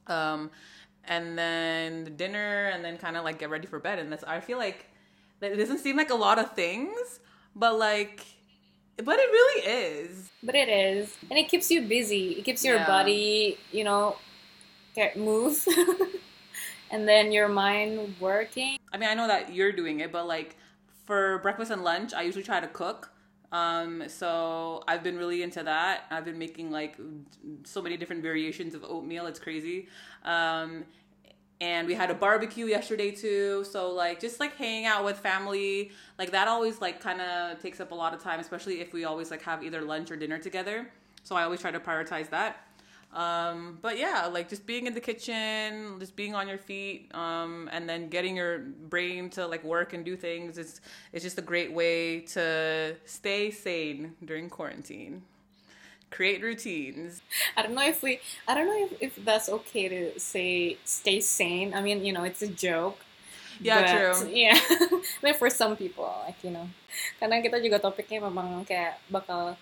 [0.08, 0.52] Um,
[1.06, 4.00] and then the dinner, and then kind of like get ready for bed.
[4.00, 4.86] And that's I feel like
[5.42, 7.20] it doesn't seem like a lot of things,
[7.56, 8.26] but like,
[8.98, 10.30] but it really is.
[10.44, 11.18] But it is.
[11.30, 12.34] And it keeps you busy.
[12.34, 12.88] It keeps your Yeah.
[12.88, 14.18] body, you know,
[14.96, 15.66] get move.
[16.92, 18.78] and then your mind working.
[18.92, 20.58] I mean, I know that you're doing it, but like
[21.06, 23.12] for breakfast and lunch, I usually try to cook.
[23.52, 26.04] Um, so I've been really into that.
[26.12, 26.98] I've been making like
[27.64, 29.26] so many different variations of oatmeal.
[29.26, 29.88] It's crazy.
[30.24, 30.86] Um,
[31.62, 33.66] and we had a barbecue yesterday too.
[33.66, 37.80] So like just like hanging out with family, like that always like kind of takes
[37.80, 40.38] up a lot of time, especially if we always like have either lunch or dinner
[40.38, 40.90] together.
[41.24, 42.66] So I always try to prioritize that.
[43.14, 47.68] Um, but yeah, like just being in the kitchen, just being on your feet, um,
[47.72, 50.60] and then getting your brain to like work and do things.
[50.60, 50.80] It's
[51.12, 55.24] it's just a great way to stay sane during quarantine.
[56.10, 57.22] Create routines.
[57.56, 61.20] I don't know if we, I don't know if, if that's okay to say stay
[61.20, 61.74] sane.
[61.74, 63.00] I mean, you know, it's a joke.
[63.62, 64.30] Yeah, but, true.
[64.34, 64.60] Yeah.
[65.22, 66.68] but for some people, like, you know.
[67.20, 69.60] Karena kita juga topiknya memang kayak bakal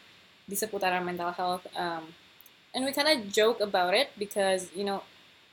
[0.48, 1.68] di seputaran mental health.
[1.76, 2.14] Um,
[2.72, 5.04] and we kind of joke about it because, you know,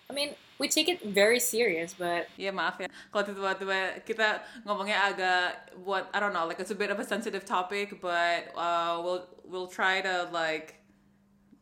[0.08, 4.98] I mean, we take it very serious, but Iya maaf ya kalau tiba-tiba kita ngomongnya
[5.10, 9.00] agak what I don't know like it's a bit of a sensitive topic but uh,
[9.02, 10.78] we'll we'll try to like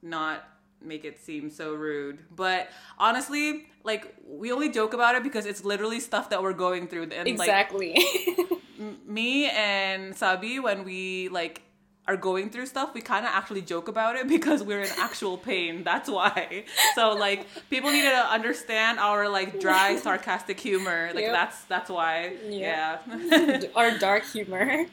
[0.03, 0.45] not
[0.81, 5.65] make it seem so rude but honestly like we only joke about it because it's
[5.65, 7.97] literally stuff that we're going through and like exactly.
[8.81, 11.63] m- me and Sabi when we like
[12.09, 15.39] are going through stuff, we kind of actually joke about it because we're in actual
[15.39, 15.85] pain.
[15.85, 16.65] That's why.
[16.97, 21.11] So like people need to understand our like dry, sarcastic humor.
[21.15, 21.33] Like Yep.
[21.33, 22.33] that's that's why.
[22.49, 22.99] Yeah.
[23.07, 23.61] Yeah.
[23.77, 24.87] or dark humor.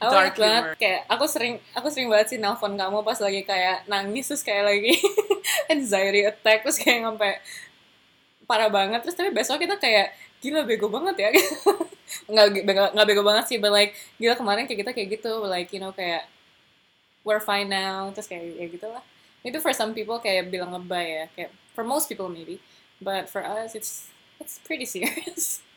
[0.00, 0.76] Aku Dark banget humor.
[0.78, 4.64] kayak aku sering aku sering banget sih nelfon kamu pas lagi kayak nangis terus kayak
[4.68, 4.94] lagi
[5.74, 7.40] anxiety attack terus kayak sampai
[8.44, 9.00] parah banget.
[9.02, 11.30] Terus tapi besok kita kayak gila bego banget ya.
[12.32, 15.72] Nggak bego, nggak bego banget sih but like gila kemarin kayak kita kayak gitu like
[15.72, 16.28] you know kayak
[17.24, 19.00] we're fine now terus kayak ya gitu lah
[19.42, 22.62] itu for some people kayak bilang lebay ya kayak for most people maybe
[23.00, 25.62] but for us it's it's pretty serious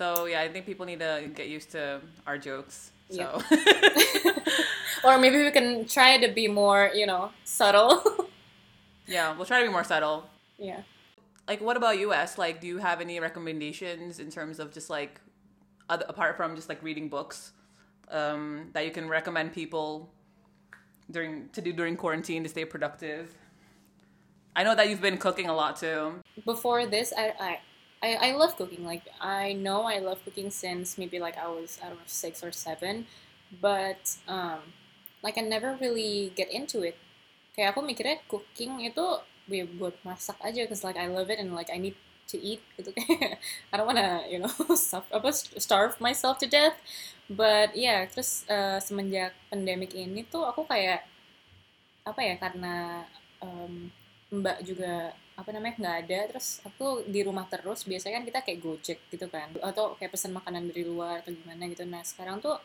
[0.00, 2.92] So yeah, I think people need to get used to our jokes.
[3.10, 3.42] So
[5.04, 8.00] or maybe we can try to be more you know subtle
[9.06, 10.24] yeah, we'll try to be more subtle.
[10.56, 10.82] yeah
[11.46, 12.38] Like, what about US?
[12.38, 15.20] Like, do you have any recommendations in terms of just like,
[15.90, 17.52] other, apart from just like reading books,
[18.08, 20.08] um, that you can recommend people
[21.10, 23.34] during to do during quarantine to stay productive?
[24.54, 26.14] I know that you've been cooking a lot too.
[26.46, 27.58] before this I, I
[28.02, 28.84] I I love cooking.
[28.84, 32.42] Like I know I love cooking since maybe like I was I don't know six
[32.42, 33.06] or seven
[33.60, 34.72] but um
[35.22, 36.96] like I never really get into it.
[37.52, 39.04] Kayak aku mikirnya cooking itu
[39.50, 41.98] ya buat masak aja cause like I love it and like I need
[42.32, 42.94] to eat gitu.
[43.70, 46.78] I don't wanna you know starve, apa starve myself to death.
[47.28, 51.04] But yeah terus uh, semenjak pandemic ini tuh aku kayak
[52.06, 53.04] apa ya karena
[53.44, 53.92] um,
[54.32, 58.60] mbak juga apa namanya nggak ada terus aku di rumah terus biasanya kan kita kayak
[58.60, 61.88] gojek gitu kan atau kayak pesan makanan dari luar atau gimana gitu.
[61.88, 62.60] Nah sekarang tuh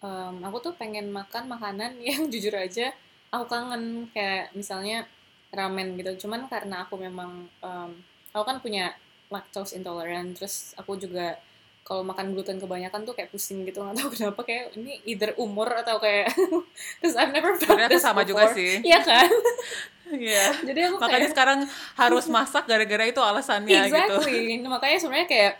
[0.00, 2.94] um, aku tuh pengen makan makanan yang jujur aja
[3.34, 4.08] aku kangen.
[4.14, 5.10] Kayak misalnya
[5.54, 7.90] ramen gitu cuman karena aku memang um,
[8.34, 8.94] aku kan punya
[9.30, 11.38] lactose intolerant terus aku juga
[11.84, 15.68] kalau makan gluten kebanyakan tuh kayak pusing gitu nggak tahu kenapa kayak ini either umur
[15.70, 16.32] atau kayak
[17.04, 18.56] cause I've never felt aku this sama juga before.
[18.56, 18.80] sih.
[18.82, 19.28] iya kan
[20.04, 20.52] Iya.
[20.62, 21.60] jadi aku Makanya kayak sekarang
[21.96, 23.88] harus masak gara-gara itu alasannya gitu.
[23.88, 25.52] exactly Nah, makanya sebenarnya kayak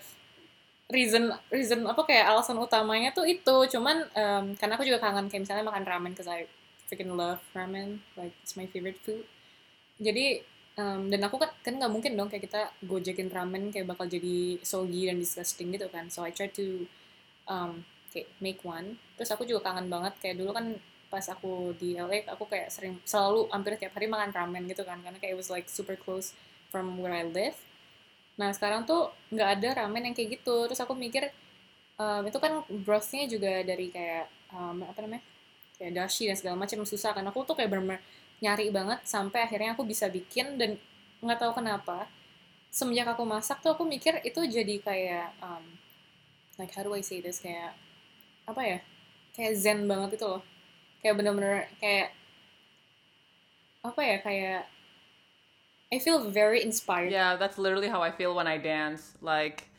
[0.87, 5.49] reason reason apa kayak alasan utamanya tuh itu cuman em, karena aku juga kangen kayak
[5.49, 6.45] misalnya makan ramen cause I
[6.87, 9.25] freaking love ramen like it's my favorite food
[9.97, 14.07] jadi em, dan aku kan kan nggak mungkin dong kayak kita gojekin ramen kayak bakal
[14.07, 16.11] jadi soggy dan disgusting gitu kan.
[16.11, 16.87] So I try to
[17.47, 18.99] um, kayak make one.
[19.19, 20.75] Terus aku juga kangen banget kayak dulu kan
[21.13, 24.99] pas aku di LA aku kayak sering selalu hampir tiap hari makan ramen gitu kan.
[25.03, 26.35] Karena kayak it was like super close
[26.71, 27.59] from where I live.
[28.35, 30.67] Nah sekarang tuh nggak ada ramen yang kayak gitu.
[30.71, 31.31] Terus aku mikir
[31.99, 35.23] um, itu kan brothnya juga dari kayak um, apa namanya
[35.79, 37.25] kayak dashi dan segala macam susah kan.
[37.31, 38.03] Aku tuh kayak bener
[38.45, 40.77] nyari banget sampai akhirnya aku bisa bikin dan
[41.25, 42.05] nggak tahu kenapa
[42.69, 45.65] semenjak aku masak tuh aku mikir itu jadi kayak um,
[46.61, 47.73] like how do I say this kayak
[48.45, 48.79] apa ya
[49.33, 50.45] kayak zen banget itu loh
[51.01, 52.13] kayak bener-bener kayak
[53.81, 54.63] apa ya kayak
[55.95, 59.15] I feel very inspired Yeah, that's literally how I feel when I dance.
[59.23, 59.71] Like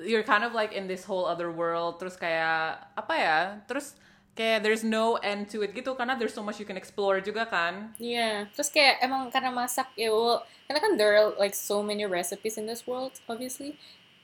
[0.00, 2.02] you're kind of like in this whole other world.
[2.02, 3.38] Terus kayak apa ya?
[3.70, 3.94] Terus
[4.32, 7.44] kayak there's no end to it gitu karena there's so much you can explore juga
[7.44, 7.92] kan.
[8.00, 12.08] Iya, terus kayak emang karena masak ya, well, karena kan there are like so many
[12.08, 13.76] recipes in this world, obviously.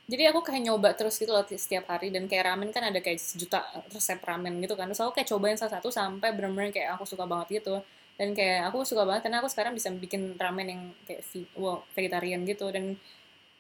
[0.09, 3.21] Jadi aku kayak nyoba terus gitu loh setiap hari dan kayak ramen kan ada kayak
[3.21, 3.61] sejuta
[3.93, 4.89] resep ramen gitu kan.
[4.89, 7.85] Terus aku kayak cobain salah satu sampai bener-bener kayak aku suka banget gitu.
[8.17, 11.21] Dan kayak aku suka banget karena aku sekarang bisa bikin ramen yang kayak
[11.61, 12.97] well, vegetarian gitu dan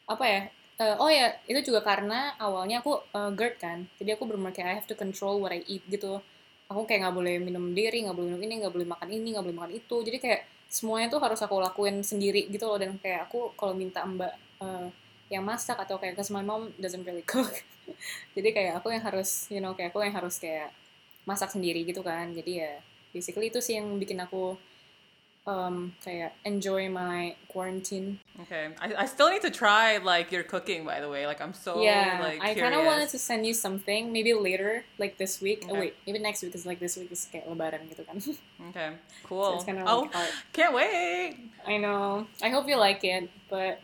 [0.08, 0.42] apa ya?
[0.78, 3.78] eh, oh ya, itu juga karena awalnya aku eh, GERD kan.
[4.00, 6.22] Jadi aku bener-bener kayak I have to control what I eat gitu
[6.68, 9.44] aku kayak nggak boleh minum diri nggak boleh minum ini nggak boleh makan ini nggak
[9.44, 9.96] boleh makan itu.
[10.04, 12.76] Jadi kayak semuanya tuh harus aku lakuin sendiri gitu loh.
[12.76, 14.88] Dan kayak aku kalau minta mbak eh,
[15.32, 17.64] yang masak atau kayak cause my mom doesn't really cook.
[18.36, 20.70] Jadi kayak aku yang harus you know kayak aku yang harus kayak
[21.24, 22.32] masak sendiri gitu kan.
[22.36, 22.72] Jadi ya
[23.12, 24.56] basically itu sih yang bikin aku
[25.48, 28.68] um, kayak enjoy my quarantine Okay.
[28.78, 31.24] I, I still need to try like your cooking by the way.
[31.26, 34.84] Like I'm so yeah like I kind of wanted to send you something maybe later
[35.00, 37.88] like this week oh wait maybe next week because like this week is kayak lebaran
[37.88, 38.20] gitu kan
[38.70, 38.94] Okay.
[39.24, 39.58] Cool.
[39.58, 40.32] So it's oh, like art.
[40.52, 41.40] can't wait.
[41.64, 42.28] I know.
[42.44, 43.80] I hope you like it, but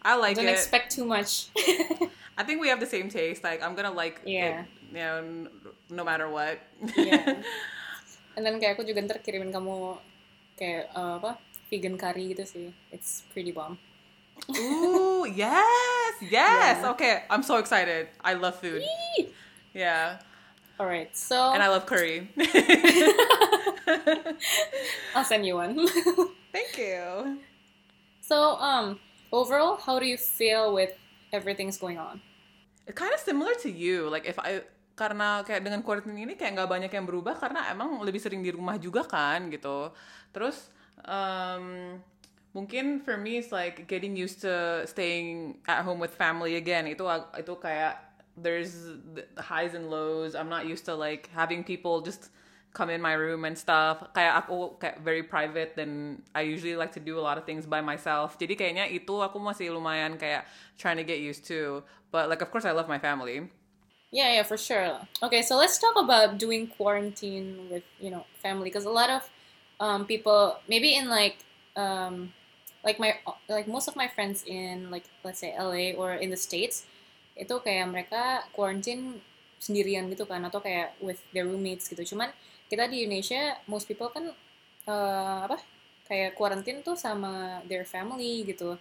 [0.00, 0.56] I like don't it.
[0.56, 1.52] expect too much.
[2.40, 3.44] I think we have the same taste.
[3.44, 4.64] Like I'm gonna like Yeah.
[4.64, 5.48] it, you know,
[5.92, 6.58] no matter what.
[6.96, 7.38] yeah.
[8.36, 9.94] And then kayak aku juga ntar kirimin kamu
[10.58, 11.38] kayak uh, apa
[11.70, 12.66] vegan curry gitu sih.
[12.94, 13.78] It's pretty bomb.
[14.50, 16.82] Ooh, yes, yes.
[16.82, 16.90] Yeah.
[16.94, 18.10] Okay, I'm so excited.
[18.18, 18.82] I love food.
[19.74, 20.18] Yeah,
[20.78, 22.28] Alright, so and I love curry.
[25.14, 25.86] I'll send you one.
[26.52, 27.38] Thank you.
[28.20, 28.98] so um,
[29.30, 30.90] overall, how do you feel with
[31.32, 32.20] everything's going on?
[32.88, 34.08] It's kind of similar to you.
[34.08, 34.62] Like if I
[34.94, 38.54] karena kayak dengan quarantine ini kayak nggak banyak yang berubah karena emang lebih sering di
[38.54, 39.90] rumah juga kan gitu.
[40.30, 40.70] Terus
[41.02, 41.98] um,
[42.54, 46.86] mungkin for me it's like getting used to staying at home with family again.
[46.86, 47.98] Itu itu kayak
[48.38, 50.38] there's the highs and lows.
[50.38, 52.30] I'm not used to like having people just
[52.70, 53.98] come in my room and stuff.
[54.14, 57.66] Kayak aku kayak very private dan I usually like to do a lot of things
[57.66, 58.38] by myself.
[58.38, 60.46] Jadi kayaknya itu aku masih lumayan kayak
[60.78, 61.82] trying to get used to.
[62.14, 63.50] But like of course I love my family.
[64.14, 64.94] Yeah, yeah, for sure.
[65.26, 69.26] Okay, so let's talk about doing quarantine with you know family because a lot of
[69.82, 71.42] um, people maybe in like
[71.74, 72.30] um,
[72.86, 73.18] like my
[73.50, 76.86] like most of my friends in like let's say LA or in the states
[77.34, 79.18] itu kayak mereka quarantine
[79.58, 82.14] sendirian gitu kan atau kayak with their roommates gitu.
[82.14, 82.30] Cuman
[82.70, 84.30] kita di Indonesia most people kan
[84.86, 85.58] uh, apa
[86.06, 88.78] kayak quarantine tuh sama their family gitu.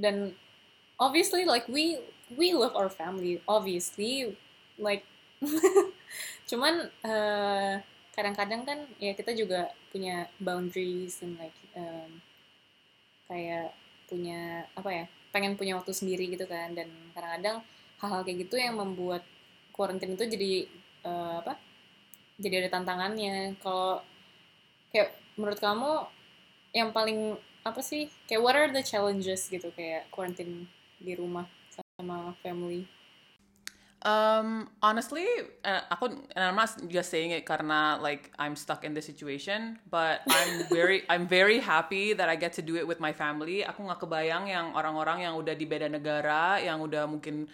[0.00, 0.34] Dan
[1.00, 1.98] obviously like we
[2.38, 4.36] we love our family obviously
[4.78, 5.06] like
[6.50, 12.20] cuman kadang kadang-kadang kan ya kita juga punya boundaries and like um,
[13.30, 13.72] kayak
[14.10, 16.74] punya apa ya pengen punya waktu sendiri gitu kan.
[16.74, 17.62] Dan kadang-kadang
[18.02, 19.22] hal-hal kayak gitu yang membuat
[19.72, 20.52] quarantine itu jadi
[21.06, 21.56] uh, apa
[22.36, 23.56] jadi ada tantangannya.
[23.62, 24.02] Kalau
[24.90, 25.90] kayak menurut kamu
[26.74, 30.68] yang paling apa sih kayak what are the challenges gitu kayak quarantine
[31.00, 31.44] di rumah
[32.18, 32.90] sama family?
[34.00, 35.28] Um, honestly,
[35.60, 39.76] uh, aku and I'm not just saying it karena like I'm stuck in this situation,
[39.92, 43.60] but I'm very I'm very happy that I get to do it with my family.
[43.60, 47.44] Aku nggak kebayang yang orang-orang yang udah di beda negara, yang udah mungkin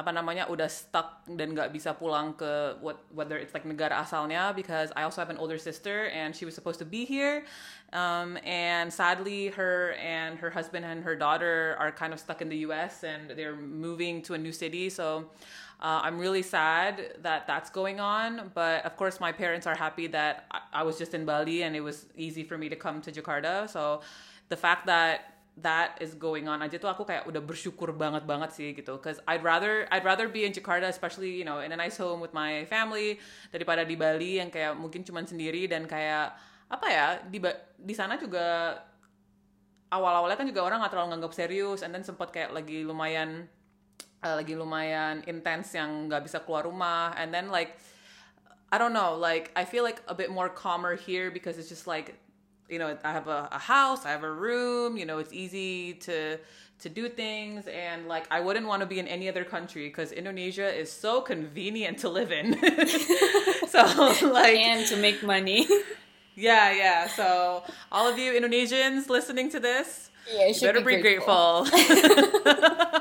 [0.00, 4.56] apa namanya udah stuck dan nggak bisa pulang ke what whether it's like negara asalnya
[4.56, 7.44] because I also have an older sister and she was supposed to be here.
[7.92, 12.48] Um, and sadly her and her husband and her daughter are kind of stuck in
[12.48, 13.04] the U.S.
[13.04, 14.88] and they're moving to a new city.
[14.88, 15.28] So
[15.84, 18.56] uh, I'm really sad that that's going on.
[18.56, 21.76] But of course my parents are happy that I, I was just in Bali and
[21.76, 23.68] it was easy for me to come to Jakarta.
[23.68, 24.00] So
[24.48, 26.60] the fact that that is going on.
[26.60, 28.96] Aja tuh aku kayak udah bersyukur banget banget sih gitu.
[29.00, 32.20] Cause I'd rather I'd rather be in Jakarta especially you know in a nice home
[32.20, 33.20] with my family
[33.52, 36.34] daripada di Bali yang kayak mungkin cuman sendiri dan kayak
[36.70, 37.42] apa ya di
[37.82, 38.78] di sana juga
[39.90, 43.50] awal-awalnya kan juga orang nggak terlalu nganggap serius and then sempat kayak lagi lumayan
[44.22, 47.74] uh, lagi lumayan intens yang nggak bisa keluar rumah and then like
[48.70, 51.90] I don't know like I feel like a bit more calmer here because it's just
[51.90, 52.14] like
[52.70, 55.94] you know i have a, a, house i have a room you know it's easy
[55.94, 56.38] to
[56.80, 57.66] to do things.
[57.68, 61.20] And like i wouldn't want to be in any other country because indonesia is so
[61.20, 62.58] convenient to live in.
[63.68, 63.84] So
[64.32, 65.68] like and to make money.
[66.36, 67.06] Yeah yeah.
[67.08, 71.66] So all of you indonesians listening to this yeah, you, you better be, be grateful,
[71.68, 73.00] grateful.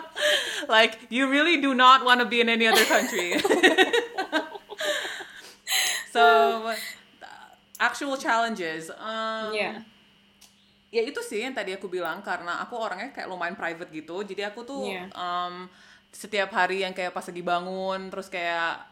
[0.68, 3.40] like you really do not want to be in any other country.
[6.12, 6.74] So
[7.80, 8.92] actual challenges.
[8.92, 9.82] Um, yeah.
[10.92, 14.22] Ya itu sih yang tadi aku bilang karena aku orangnya kayak lumayan private gitu.
[14.22, 15.08] Jadi aku tuh yeah.
[15.16, 15.72] um,
[16.12, 18.90] setiap hari yang kayak pas lagi bangun terus kayak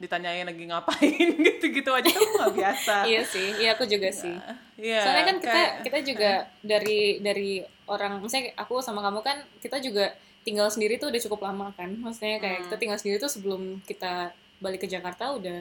[0.00, 2.94] ditanyain lagi ngapain gitu-gitu aja tuh nggak biasa.
[3.10, 4.32] iya sih, iya aku juga sih.
[4.80, 7.52] Yeah, Soalnya kan kita kayak, kita juga uh, dari dari
[7.84, 11.92] orang, misalnya aku sama kamu kan kita juga tinggal sendiri tuh udah cukup lama kan.
[12.00, 12.66] Maksudnya kayak hmm.
[12.72, 14.32] kita tinggal sendiri tuh sebelum kita
[14.64, 15.60] balik ke Jakarta udah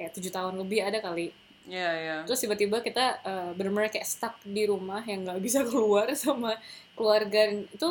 [0.00, 1.28] kayak tujuh tahun lebih ada kali.
[1.64, 2.20] Yeah, yeah.
[2.28, 6.60] Terus tiba-tiba kita uh, benar-benar kayak stuck di rumah yang nggak bisa keluar sama
[6.92, 7.88] keluarga itu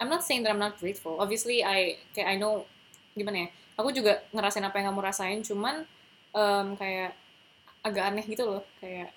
[0.00, 1.20] I'm not saying that I'm not grateful.
[1.20, 2.64] Obviously I kayak I know
[3.12, 3.48] gimana ya.
[3.76, 5.84] Aku juga ngerasain apa yang kamu rasain, cuman
[6.36, 7.16] um, kayak
[7.82, 9.12] agak aneh gitu loh, kayak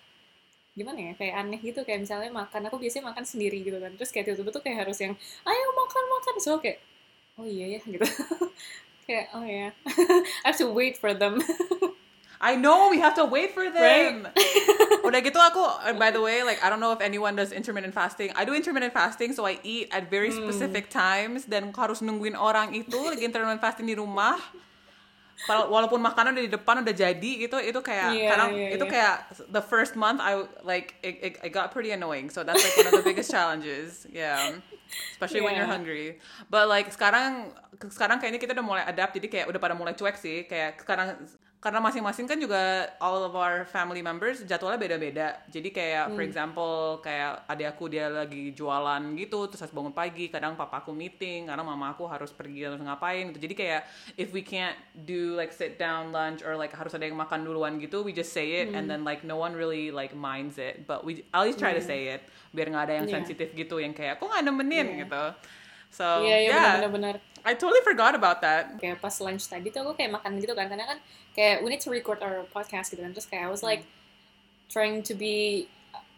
[0.75, 4.12] gimana ya kayak aneh gitu kayak misalnya makan aku biasanya makan sendiri gitu kan terus
[4.12, 5.15] kayak tiba-tiba tuh kayak harus yang
[5.47, 6.84] ayo makan makan so kayak
[7.39, 8.03] oh iya ya gitu
[9.08, 9.71] kayak oh ya yeah.
[10.43, 11.39] I have to wait for them
[12.41, 14.28] I know we have to wait for them.
[14.28, 14.45] Right?
[15.08, 15.62] Udah gitu aku
[15.95, 18.34] by the way like I don't know if anyone does intermittent fasting.
[18.36, 20.43] I do intermittent fasting so I eat at very hmm.
[20.43, 24.36] specific times dan harus nungguin orang itu lagi intermittent fasting di rumah.
[25.45, 28.93] Walaupun makanan udah di depan udah jadi gitu itu kayak yeah, kadang yeah, itu yeah.
[28.95, 29.15] kayak
[29.52, 32.32] the first month I like it, it, it got pretty annoying.
[32.32, 34.08] So that's like one of the biggest challenges.
[34.08, 34.63] Yeah.
[35.12, 35.48] Especially yeah.
[35.52, 36.24] when you're hungry.
[36.48, 40.15] But like sekarang sekarang kayaknya kita udah mulai adapt jadi kayak udah pada mulai cuek
[40.15, 41.19] sih kayak sekarang
[41.65, 45.41] karena masing-masing kan juga all of our family members jadwalnya beda-beda.
[45.50, 46.13] Jadi kayak hmm.
[46.13, 50.85] for example kayak adik aku dia lagi jualan gitu terus harus bangun pagi, kadang papa
[50.85, 53.50] aku meeting, karena mama aku harus pergi harus ngapain gitu.
[53.50, 53.81] Jadi kayak
[54.13, 54.77] if we can't
[55.10, 58.29] do like sit down lunch or like harus ada yang makan duluan gitu, we just
[58.29, 58.77] say it hmm.
[58.77, 60.85] and then like no one really like minds it.
[60.85, 61.81] But we at least try yeah.
[61.81, 62.21] to say it
[62.54, 63.15] biar nggak ada yang yeah.
[63.17, 65.02] sensitif gitu yang kayak kok nggak nemenin yeah.
[65.02, 65.23] gitu.
[65.92, 66.71] So yeah, yeah, yeah.
[66.79, 67.15] benar-benar.
[67.46, 68.81] I totally forgot about that.
[68.81, 70.98] Kayak pas lunch tadi tuh aku kayak makan gitu kan, karena kan
[71.38, 73.86] kayak we need to record our podcast gitu kan, terus kayak I was like
[74.73, 75.69] trying to be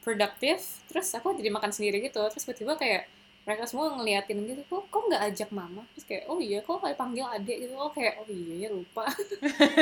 [0.08, 3.12] productive, terus aku jadi makan sendiri gitu, terus tiba-tiba kayak
[3.48, 5.84] mereka semua ngeliatin gitu kok kok nggak ajak mama?
[5.96, 7.80] Terus kayak oh iya kok kayak panggil adik gitu.
[7.80, 9.08] Oh kayak oh iya ya lupa.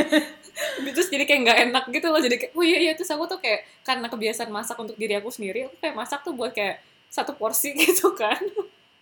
[0.85, 2.93] Terus jadi kayak nggak enak gitu loh jadi kayak oh iya iya.
[2.93, 6.37] Terus aku tuh kayak karena kebiasaan masak untuk diri aku sendiri aku kayak masak tuh
[6.37, 6.77] buat kayak
[7.09, 8.37] satu porsi gitu kan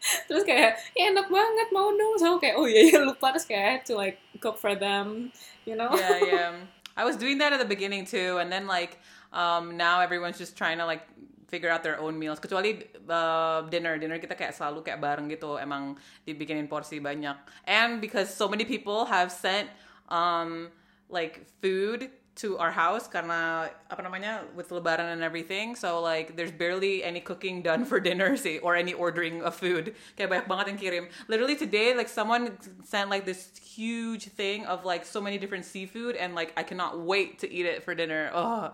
[0.27, 2.15] terus kayak ya enak banget mau dong.
[2.19, 3.31] So kayak oh iya iya lupa.
[3.33, 5.31] Terus kayak to like cook for them
[5.63, 5.91] you know?
[5.95, 6.51] Yeah yeah.
[6.99, 9.01] I was doing that at the beginning too and then like
[9.33, 11.07] um now everyone's just trying to like
[11.53, 12.41] figure out their own meals.
[12.41, 14.01] Kecuali uh, dinner.
[14.01, 15.93] Dinner kita kayak selalu kayak bareng gitu emang
[16.25, 17.37] dibikinin porsi banyak.
[17.69, 19.69] And because so many people have sent
[20.09, 20.73] um
[21.13, 25.75] like food to our house karena apa namanya with lebaran and everything.
[25.75, 29.93] So like there's barely any cooking done for dinner sih or any ordering of food.
[30.17, 31.05] Kayak banyak banget yang kirim.
[31.29, 36.17] Literally today like someone sent like this huge thing of like so many different seafood
[36.17, 38.33] and like I cannot wait to eat it for dinner.
[38.33, 38.73] Oh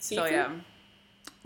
[0.00, 0.64] so Seafood?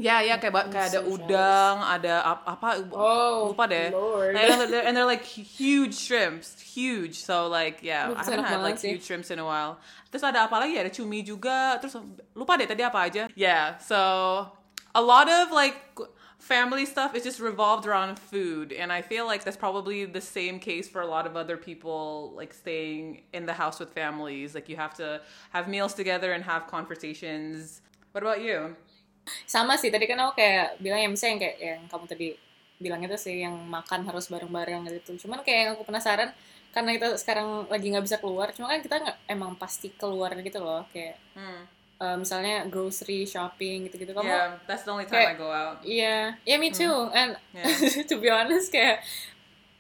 [0.00, 3.92] Yeah ya kayak kayak ada so udang, ada ap- apa Oh, lupa deh.
[3.92, 4.34] Lord.
[4.34, 7.20] And they're, and they're like huge shrimps, huge.
[7.20, 8.96] So like yeah, Lu I haven't had like sih.
[8.96, 9.78] huge shrimps in a while.
[10.10, 10.74] Terus ada apa lagi?
[10.80, 11.78] Ada cumi juga.
[11.78, 12.00] Terus
[12.34, 13.28] lupa deh tadi apa aja.
[13.36, 14.48] Yeah, so
[14.96, 15.76] a lot of like
[16.40, 20.56] family stuff is just revolved around food and I feel like that's probably the same
[20.58, 24.56] case for a lot of other people like staying in the house with families.
[24.56, 25.20] Like you have to
[25.52, 27.82] have meals together and have conversations.
[28.16, 28.74] What about you?
[29.44, 32.28] Sama sih tadi kan aku kayak bilang ya misalnya yang kayak yang kamu tadi
[32.76, 36.32] bilang itu sih yang makan harus bareng-bareng gitu cuman kayak yang aku penasaran
[36.70, 40.58] karena kita sekarang lagi nggak bisa keluar cuma kan kita nggak emang pasti keluar gitu
[40.58, 41.68] loh kayak Hmm.
[42.00, 45.76] eh, misalnya grocery shopping gitu-gitu kamu Yeah, that's the only time I kayak- go out.
[45.82, 47.68] iya iya me too and Yeah.
[48.08, 49.04] to be honest kayak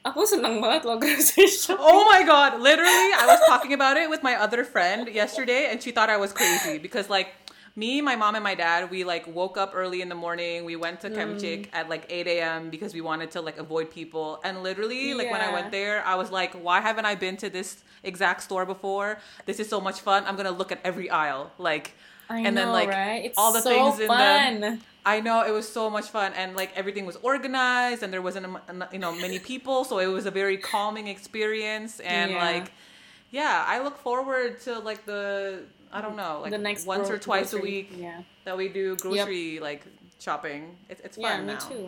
[0.02, 4.08] aku seneng banget loh grocery shopping Oh my god, literally, I was talking about it
[4.08, 7.36] with my other friend yesterday, and she thought I was crazy because, like,
[7.76, 10.64] me, my mom, and my dad, we like woke up early in the morning.
[10.64, 11.16] We went to mm.
[11.16, 12.70] Kemchik at like 8 a.m.
[12.70, 14.40] because we wanted to like avoid people.
[14.44, 17.50] And literally, like when I went there, I was like, why haven't I been to
[17.50, 19.18] this exact store before?
[19.46, 20.24] This is so much fun.
[20.26, 21.52] I'm gonna look at every aisle.
[21.58, 21.94] Like,
[22.28, 23.24] I and then like right?
[23.24, 24.80] It's all the so things in the fun.
[25.04, 28.46] I know it was so much fun, and like everything was organized, and there wasn't
[28.92, 32.00] you know many people, so it was a very calming experience.
[32.00, 32.38] And Yeah.
[32.38, 32.72] like,
[33.30, 37.18] yeah, I look forward to like the I don't know like the next once or
[37.18, 37.86] gro- twice a grocery.
[37.86, 39.82] week yeah that we do grocery like
[40.18, 40.76] shopping.
[40.86, 41.62] It's it's Yeah, fun me now.
[41.62, 41.84] too.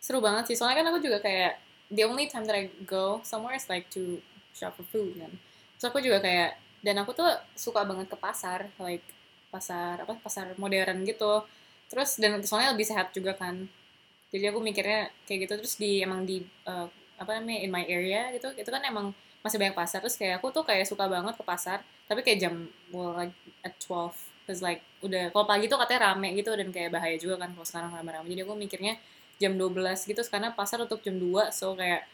[0.00, 0.56] Seru banget sih.
[0.56, 1.58] Soalnya kan aku juga kayak
[1.90, 4.22] the only time that I go somewhere is like to
[4.54, 5.32] shop for food kan.
[5.76, 7.26] Terus aku juga kayak dan aku tuh
[7.58, 9.02] suka banget ke pasar, like
[9.50, 11.42] pasar apa pasar modern gitu.
[11.90, 13.66] Terus dan soalnya lebih sehat juga kan.
[14.30, 18.28] Jadi aku mikirnya kayak gitu terus di emang di uh, apa namanya in my area
[18.36, 19.10] gitu itu kan emang
[19.46, 22.54] masih banyak pasar terus kayak aku tuh kayak suka banget ke pasar tapi kayak jam
[22.90, 24.14] well, like at 12
[24.46, 27.66] cause like udah kalau pagi tuh katanya rame gitu dan kayak bahaya juga kan kalau
[27.66, 28.30] sekarang rame-rame.
[28.30, 28.94] Jadi aku mikirnya
[29.42, 32.06] jam 12 gitu karena pasar tutup jam 2 so kayak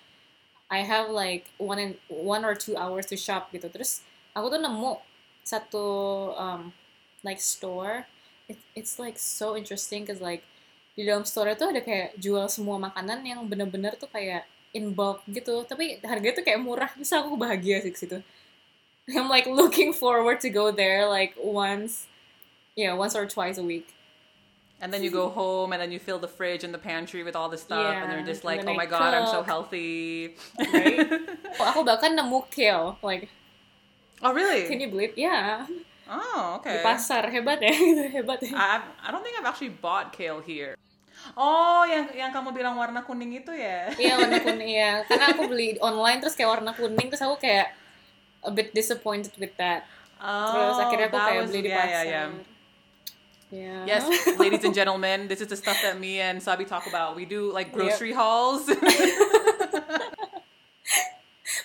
[0.73, 3.69] I have like one and one or two hours to shop gitu.
[3.69, 4.01] Terus
[4.33, 4.97] aku tuh nemu
[5.45, 5.87] satu
[6.33, 6.73] um,
[7.21, 8.09] like store.
[8.49, 10.41] It, it's like so interesting cause like
[10.97, 15.21] di dalam store itu ada kayak jual semua makanan yang bener-bener tuh kayak in bulk
[15.29, 18.19] gitu tapi harganya tuh kayak murah bisa aku bahagia sih situ
[19.13, 22.07] I'm like looking forward to go there like once
[22.77, 23.93] yeah once or twice a week
[24.83, 27.39] And then you go home, and then you fill the fridge and the pantry with
[27.39, 29.47] all the stuff, and Yeah, you're just and like, oh I my god, I'm so
[29.47, 29.47] cook.
[29.47, 30.35] healthy.
[30.59, 31.07] Right?
[31.63, 33.31] Oh, aku bahkan nemu kale like
[34.27, 34.67] oh really?
[34.67, 35.69] can you believe yeah
[36.09, 36.83] oh di okay.
[36.83, 37.71] pasar hebat ya
[38.19, 40.75] hebat ya I I don't think I've actually bought kale here.
[41.39, 43.89] Oh, yang yang kamu bilang warna kuning itu ya?
[43.97, 47.73] iya warna kuning ya karena aku beli online terus kayak warna kuning terus aku kayak
[48.43, 49.87] a bit disappointed with that
[50.23, 52.29] Oh, terus akhirnya aku that kayak was- beli di yeah, pasar yeah, yeah.
[53.53, 53.85] Yeah.
[53.85, 54.09] Yes,
[54.41, 57.13] ladies and gentlemen, this is the stuff that me and Sabi talk about.
[57.21, 58.65] We do like grocery hauls.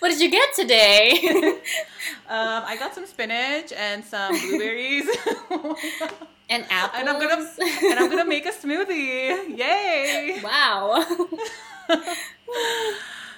[0.04, 1.16] what did you get today
[2.28, 5.08] um, I got some spinach and some blueberries,
[6.50, 7.40] and apples and I'm gonna
[7.92, 9.58] and I'm gonna make a smoothie.
[9.58, 10.40] Yay!
[10.44, 11.04] wow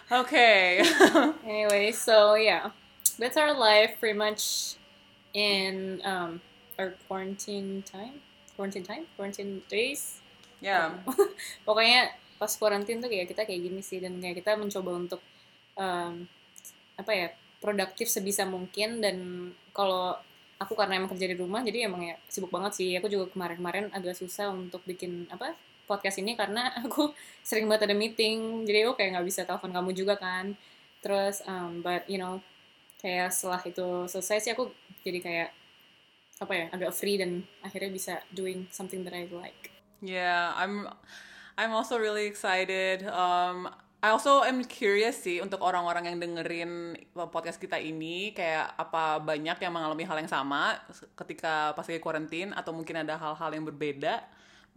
[0.10, 0.82] Okay.
[1.46, 2.74] Anyway, so yeah,
[3.22, 4.74] that's our life pretty much
[5.38, 6.42] in um
[6.82, 8.18] our quarantine time,
[8.58, 10.18] quarantine time, quarantine days.
[10.66, 10.98] yeah.
[11.62, 12.10] Pokoknya
[12.42, 15.22] pas quarantine tuh kayak kita kayak gini sih dan kayak kita mencoba untuk
[15.78, 16.26] um,
[16.98, 17.28] apa ya
[17.62, 19.18] produktif sebisa mungkin dan
[19.76, 20.18] kalau
[20.60, 22.92] aku karena emang kerja di rumah jadi emang ya sibuk banget sih.
[23.00, 25.56] Aku juga kemarin-kemarin agak susah untuk bikin apa
[25.88, 28.68] podcast ini karena aku sering banget ada meeting.
[28.68, 30.54] Jadi aku kayak nggak bisa telepon kamu juga kan.
[31.00, 32.44] Terus um, but you know
[33.00, 34.68] kayak setelah itu selesai sih aku
[35.08, 35.50] jadi kayak
[36.40, 39.72] apa ya agak free dan akhirnya bisa doing something that I like.
[40.04, 40.88] Yeah, I'm
[41.56, 43.08] I'm also really excited.
[43.08, 49.20] Um I also am curious sih untuk orang-orang yang dengerin podcast kita ini kayak apa
[49.20, 50.80] banyak yang mengalami hal yang sama
[51.20, 54.24] ketika pas lagi quarantine atau mungkin ada hal-hal yang berbeda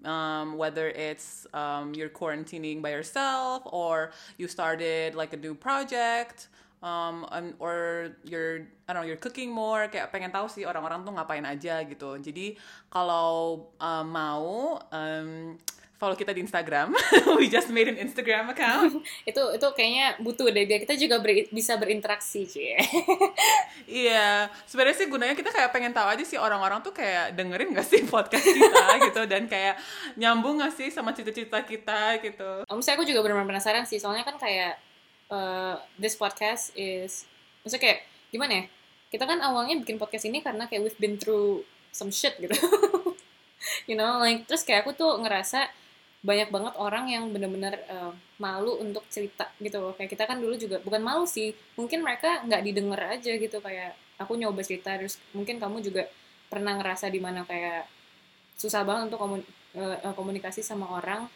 [0.02, 4.10] um, whether it's um, you're quarantining by yourself or
[4.42, 6.50] you started like a new project
[6.82, 7.22] um,
[7.62, 11.46] or you're I don't know you're cooking more kayak pengen tahu sih orang-orang tuh ngapain
[11.46, 12.18] aja gitu.
[12.18, 12.58] Jadi
[12.90, 15.56] kalau um, mau um,
[16.02, 16.90] follow kita di Instagram.
[17.38, 19.06] We just made an Instagram account.
[19.30, 22.74] itu itu kayaknya butuh deh biar kita juga ber, bisa berinteraksi sih.
[23.82, 27.84] Iya, sebenarnya sih gunanya kita kayak pengen tahu aja sih orang-orang tuh kayak dengerin gak
[27.84, 29.76] sih podcast kita gitu dan kayak
[30.16, 32.64] nyambung gak sih sama cita-cita kita gitu.
[32.64, 34.80] Om saya aku juga benar-benar penasaran sih soalnya kan kayak
[35.28, 37.28] uh, this podcast is
[37.60, 37.98] maksudnya kayak
[38.32, 38.64] gimana ya?
[39.12, 42.56] Kita kan awalnya bikin podcast ini karena kayak we've been through some shit gitu.
[43.90, 45.68] you know, like terus kayak aku tuh ngerasa
[46.22, 49.92] banyak banget orang yang benar-benar uh, malu untuk cerita gitu loh.
[49.98, 53.98] Kayak kita kan dulu juga bukan malu sih mungkin mereka nggak didengar aja gitu kayak
[54.22, 56.06] aku nyoba cerita terus mungkin kamu juga
[56.46, 57.90] pernah ngerasa di mana kayak
[58.54, 59.42] susah banget untuk komun
[59.74, 61.26] uh, komunikasi sama orang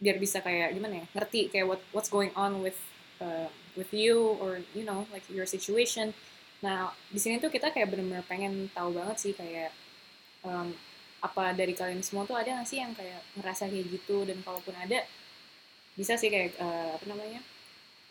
[0.00, 2.78] biar bisa kayak gimana ya ngerti kayak what what's going on with
[3.20, 6.14] uh, with you or you know like your situation.
[6.64, 9.72] Nah di sini tuh kita kayak benar-benar pengen tahu banget sih kayak
[10.44, 10.72] um,
[11.20, 14.24] apa dari kalian semua tuh ada nggak sih yang kayak ngerasa kayak gitu?
[14.24, 15.04] Dan kalaupun ada
[15.94, 17.40] bisa sih kayak uh, apa namanya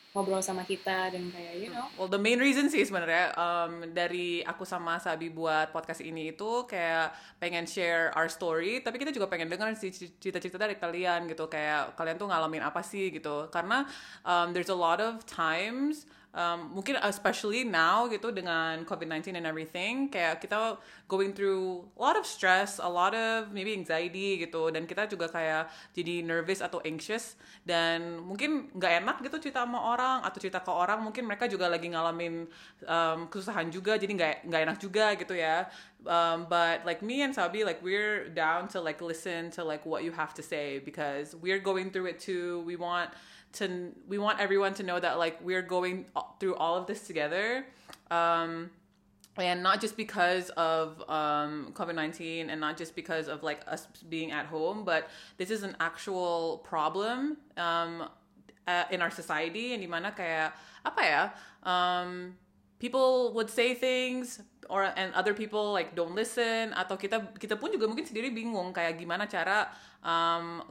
[0.09, 1.85] ngobrol sama kita dan kayak you know.
[1.93, 6.65] Well the main reason sih sebenarnya um, dari aku sama Sabi buat podcast ini itu
[6.65, 11.45] kayak pengen share our story tapi kita juga pengen dengar sih cita-cita dari kalian gitu.
[11.45, 13.53] Kayak kalian tuh ngalamin apa sih gitu.
[13.53, 13.85] Karena
[14.25, 20.13] um, there's a lot of times um, mungkin especially now gitu dengan COVID-19 and everything
[20.13, 20.77] kayak kita
[21.09, 24.69] going through a lot of stress, a lot of maybe anxiety gitu.
[24.69, 27.33] Dan kita juga kayak jadi nervous atau anxious.
[27.65, 31.01] Dan mungkin nggak enak gitu cerita sama orang atau cerita ke orang.
[31.01, 32.45] Mungkin mereka juga lagi ngalamin
[32.85, 35.65] um, kesusahan juga jadi nggak nggak enak juga gitu ya.
[36.07, 40.07] Um, but like me and Sabi like we're down to like listen to like what
[40.07, 42.63] you have to say because we're going through it too.
[42.63, 43.11] We want
[43.53, 46.05] to we want everyone to know that like we're going
[46.39, 47.65] through all of this together
[48.11, 48.69] um
[49.39, 53.87] and not just because of um, COVID 19 and not just because of like us
[54.09, 58.09] being at home, but this is an actual problem um,
[58.67, 59.73] uh, in our society.
[59.73, 61.23] And dimana kayak apa ya?
[61.63, 62.35] Um,
[62.79, 67.73] people would say things or and other people like don't listen atau kita kita pun
[67.73, 69.67] juga mungkin sendiri bingung kayak gimana cara
[70.05, 70.63] um,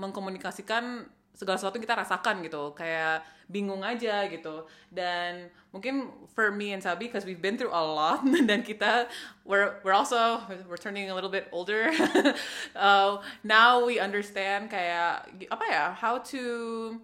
[0.00, 4.64] mengkomunikasikan segala sesuatu kita rasakan gitu kayak bingung aja gitu.
[4.88, 9.10] Dan mungkin for me and Sabi because we've been through a lot dan kita
[9.42, 11.90] we're we're also we're turning a little bit older.
[12.74, 16.98] Uh, now we understand kayak apa ya how to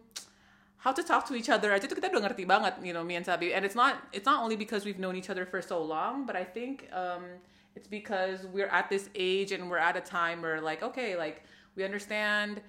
[0.83, 3.15] how to talk to each other aja tuh kita udah ngerti banget you know me
[3.15, 3.55] and Sabi.
[3.55, 6.35] And it's not it's not only because we've known each other for so long but
[6.35, 7.39] I think um,
[7.75, 11.47] it's because we're at this age and we're at a time where like okay like
[11.77, 12.61] we understand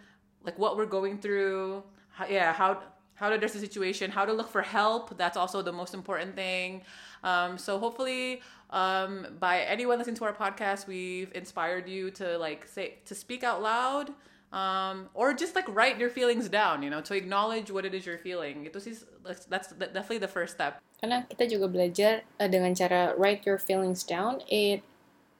[0.46, 2.82] like what we're going through how, yeah how
[3.16, 5.18] how to address the situation how to look for help.
[5.18, 6.82] That's also the most important thing.
[7.24, 12.68] Um, so hopefully um, by anyone listening to our podcast we've inspired you to like
[12.68, 14.10] say to speak out loud
[14.52, 18.06] um, or just like write your feelings down you know to acknowledge what it is
[18.06, 18.66] you're feeling.
[18.66, 20.82] Itu sih that's, that's definitely the first step.
[21.02, 24.82] Karena kita juga belajar uh, dengan cara write your feelings down it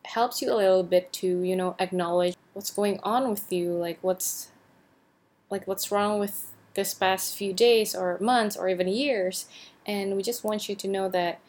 [0.06, 3.98] helps you a little bit to you know acknowledge what's going on with you like
[4.02, 4.51] what's
[5.52, 9.46] like what's wrong with this past few days or months or even years
[9.86, 11.40] and we just want you to know that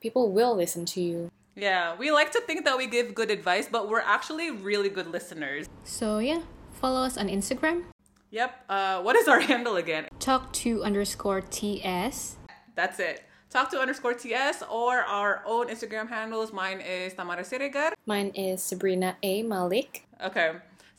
[0.00, 1.30] people will listen to you.
[1.54, 5.08] Yeah we like to think that we give good advice but we're actually really good
[5.08, 5.68] listeners.
[5.84, 6.42] So yeah
[6.72, 7.84] follow us on instagram.
[8.30, 10.08] Yep uh, what is our handle again?
[10.18, 12.36] Talk to underscore ts
[12.74, 13.22] that's it.
[13.50, 16.54] Talk to underscore ts or our own instagram handles.
[16.54, 17.92] Mine is tamara siregar.
[18.06, 19.42] Mine is sabrina a.
[19.42, 20.06] Malik.
[20.24, 20.52] Okay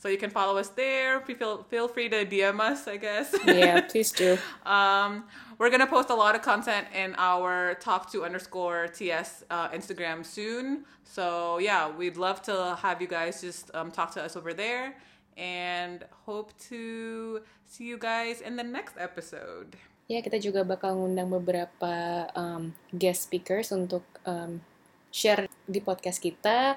[0.04, 1.24] so you can follow us there.
[1.24, 3.32] Feel feel free to DM us, I guess.
[3.48, 4.36] Yeah, please do.
[4.68, 5.24] um,
[5.56, 10.20] we're gonna post a lot of content in our talk to underscore ts uh, Instagram
[10.20, 10.84] soon.
[11.08, 14.92] So yeah, we'd love to have you guys just um, talk to us over there,
[15.40, 19.72] and hope to see you guys in the next episode.
[20.04, 24.60] Ya, kita juga bakal ngundang beberapa um, guest speakers untuk um,
[25.08, 26.76] share di podcast kita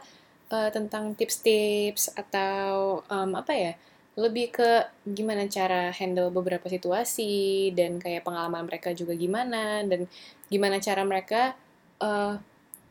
[0.51, 3.73] uh, tentang tips-tips atau um, apa ya
[4.17, 4.69] lebih ke
[5.05, 10.09] gimana cara handle beberapa situasi dan kayak pengalaman mereka juga gimana dan
[10.49, 11.53] gimana cara mereka
[12.01, 12.41] uh,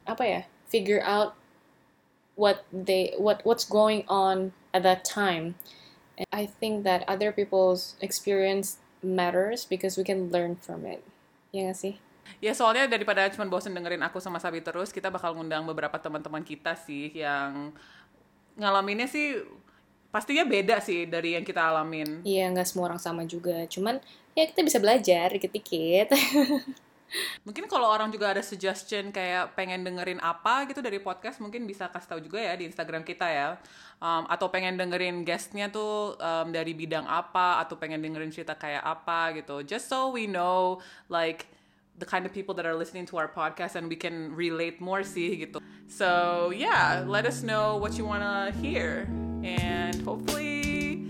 [0.06, 0.40] apa ya
[0.70, 1.34] figure out
[2.38, 5.58] what they what what's going on at that time
[6.14, 11.04] and I think that other people's experience matters because we can learn from it.
[11.52, 11.94] Ya gak sih?
[12.42, 16.42] Ya soalnya daripada cuma bosen dengerin aku sama Sabi terus, kita bakal ngundang beberapa teman-teman
[16.42, 17.72] kita sih yang
[18.56, 19.40] ngalaminnya sih
[20.08, 22.24] pastinya beda sih dari yang kita alamin.
[22.24, 23.68] Iya, nggak semua orang sama juga.
[23.68, 24.00] Cuman
[24.32, 26.08] ya kita bisa belajar dikit-dikit.
[27.46, 31.86] Mungkin kalau orang juga ada suggestion kayak pengen dengerin apa gitu dari podcast, mungkin bisa
[31.86, 33.48] kasih tahu juga ya di Instagram kita ya.
[34.02, 38.82] Um, atau pengen dengerin guestnya tuh um, dari bidang apa, atau pengen dengerin cerita kayak
[38.82, 39.62] apa gitu.
[39.62, 41.46] Just so we know like
[41.98, 45.02] the kind of people that are listening to our podcast and we can relate more
[45.02, 45.60] sih gitu.
[45.88, 49.08] So yeah, let us know what you wanna hear
[49.42, 51.06] and hopefully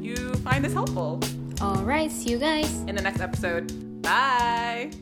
[0.00, 1.20] you find this helpful.
[1.60, 3.68] Alright, see you guys in the next episode.
[4.00, 4.94] Bye.